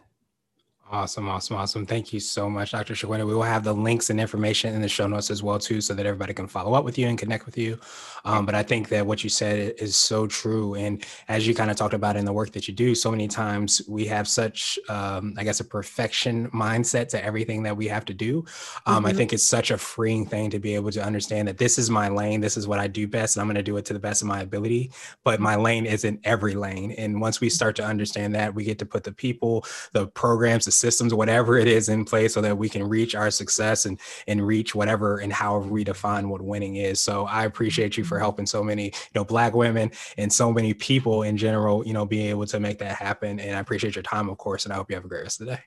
Awesome, 0.88 1.28
awesome, 1.28 1.56
awesome. 1.56 1.84
Thank 1.84 2.12
you 2.12 2.20
so 2.20 2.48
much, 2.48 2.70
Dr. 2.70 2.94
Shaquinta. 2.94 3.26
We 3.26 3.34
will 3.34 3.42
have 3.42 3.64
the 3.64 3.72
links 3.72 4.08
and 4.08 4.20
information 4.20 4.72
in 4.72 4.80
the 4.80 4.88
show 4.88 5.08
notes 5.08 5.32
as 5.32 5.42
well, 5.42 5.58
too, 5.58 5.80
so 5.80 5.94
that 5.94 6.06
everybody 6.06 6.32
can 6.32 6.46
follow 6.46 6.74
up 6.74 6.84
with 6.84 6.96
you 6.96 7.08
and 7.08 7.18
connect 7.18 7.44
with 7.44 7.58
you. 7.58 7.76
Um, 8.24 8.46
but 8.46 8.54
I 8.54 8.62
think 8.62 8.88
that 8.90 9.04
what 9.04 9.24
you 9.24 9.30
said 9.30 9.74
is 9.78 9.96
so 9.96 10.28
true. 10.28 10.74
And 10.74 11.04
as 11.26 11.46
you 11.46 11.56
kind 11.56 11.72
of 11.72 11.76
talked 11.76 11.94
about 11.94 12.16
in 12.16 12.24
the 12.24 12.32
work 12.32 12.52
that 12.52 12.68
you 12.68 12.74
do, 12.74 12.94
so 12.94 13.10
many 13.10 13.26
times 13.26 13.82
we 13.88 14.06
have 14.06 14.28
such, 14.28 14.78
um, 14.88 15.34
I 15.36 15.42
guess, 15.42 15.58
a 15.58 15.64
perfection 15.64 16.48
mindset 16.52 17.08
to 17.08 17.24
everything 17.24 17.64
that 17.64 17.76
we 17.76 17.88
have 17.88 18.04
to 18.04 18.14
do. 18.14 18.44
Um, 18.86 18.98
mm-hmm. 18.98 19.06
I 19.06 19.12
think 19.12 19.32
it's 19.32 19.44
such 19.44 19.72
a 19.72 19.78
freeing 19.78 20.24
thing 20.24 20.50
to 20.50 20.60
be 20.60 20.76
able 20.76 20.92
to 20.92 21.02
understand 21.02 21.48
that 21.48 21.58
this 21.58 21.78
is 21.78 21.90
my 21.90 22.08
lane, 22.08 22.40
this 22.40 22.56
is 22.56 22.68
what 22.68 22.78
I 22.78 22.86
do 22.86 23.08
best, 23.08 23.36
and 23.36 23.40
I'm 23.40 23.48
going 23.48 23.56
to 23.56 23.62
do 23.62 23.76
it 23.76 23.84
to 23.86 23.92
the 23.92 23.98
best 23.98 24.22
of 24.22 24.28
my 24.28 24.40
ability. 24.40 24.92
But 25.24 25.40
my 25.40 25.56
lane 25.56 25.84
isn't 25.84 26.20
every 26.22 26.54
lane. 26.54 26.92
And 26.92 27.20
once 27.20 27.40
we 27.40 27.48
start 27.50 27.74
to 27.76 27.84
understand 27.84 28.36
that, 28.36 28.54
we 28.54 28.62
get 28.62 28.78
to 28.78 28.86
put 28.86 29.02
the 29.02 29.12
people, 29.12 29.64
the 29.92 30.06
programs, 30.06 30.64
the 30.64 30.75
systems, 30.76 31.14
whatever 31.14 31.58
it 31.58 31.68
is 31.68 31.88
in 31.88 32.04
place 32.04 32.34
so 32.34 32.40
that 32.40 32.56
we 32.56 32.68
can 32.68 32.84
reach 32.84 33.14
our 33.14 33.30
success 33.30 33.86
and 33.86 33.98
and 34.26 34.46
reach 34.46 34.74
whatever 34.74 35.18
and 35.18 35.32
however 35.32 35.66
we 35.68 35.84
define 35.84 36.28
what 36.28 36.42
winning 36.42 36.76
is. 36.76 37.00
So 37.00 37.26
I 37.26 37.44
appreciate 37.44 37.96
you 37.96 38.04
for 38.04 38.16
mm-hmm. 38.16 38.22
helping 38.22 38.46
so 38.46 38.62
many, 38.62 38.84
you 38.84 39.14
know, 39.14 39.24
black 39.24 39.54
women 39.54 39.90
and 40.18 40.32
so 40.32 40.52
many 40.52 40.74
people 40.74 41.22
in 41.22 41.36
general, 41.36 41.86
you 41.86 41.92
know, 41.92 42.04
being 42.04 42.28
able 42.28 42.46
to 42.46 42.60
make 42.60 42.78
that 42.78 42.96
happen. 42.96 43.40
And 43.40 43.56
I 43.56 43.60
appreciate 43.60 43.96
your 43.96 44.02
time, 44.02 44.28
of 44.28 44.38
course, 44.38 44.64
and 44.64 44.72
I 44.72 44.76
hope 44.76 44.90
you 44.90 44.96
have 44.96 45.04
a 45.04 45.08
great 45.08 45.22
rest 45.22 45.40
of 45.40 45.46
the 45.46 45.56
day. 45.56 45.62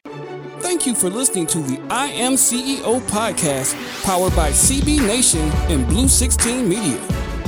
Thank 0.59 0.85
you 0.85 0.93
for 0.93 1.09
listening 1.09 1.47
to 1.47 1.59
the 1.59 1.79
I 1.89 2.07
Am 2.07 2.33
CEO 2.33 2.99
podcast 3.07 3.75
powered 4.03 4.35
by 4.35 4.51
CB 4.51 5.05
Nation 5.07 5.49
and 5.69 5.87
Blue 5.87 6.07
16 6.07 6.67
Media. 6.67 6.99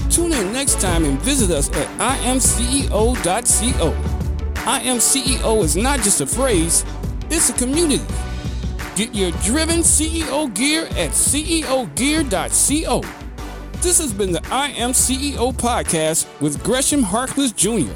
Tune 0.10 0.34
in 0.34 0.51
next 0.51 0.82
time 0.82 1.06
and 1.06 1.20
visit 1.22 1.51
us 1.51 1.70
at 1.72 1.88
imceo.co. 2.20 3.96
I 4.63 4.82
am 4.82 4.98
CEO 4.98 5.63
is 5.63 5.75
not 5.75 6.01
just 6.01 6.22
a 6.22 6.25
phrase, 6.25 6.84
it's 7.32 7.50
a 7.50 7.54
community. 7.54 8.06
Get 8.96 9.16
your 9.16 9.32
driven 9.44 9.80
CEO 9.80 10.54
gear 10.54 10.86
at 10.98 11.12
ceogear.co. 11.12 13.02
This 13.82 13.98
has 14.00 14.14
been 14.14 14.34
the 14.34 14.46
I 14.52 14.68
Am 14.70 14.92
CEO 14.92 15.54
podcast 15.54 16.28
with 16.42 16.62
Gresham 16.64 17.02
Harkless 17.02 17.56
Jr. 17.56 17.94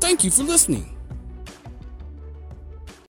Thank 0.00 0.22
you 0.22 0.30
for 0.30 0.42
listening. 0.42 0.97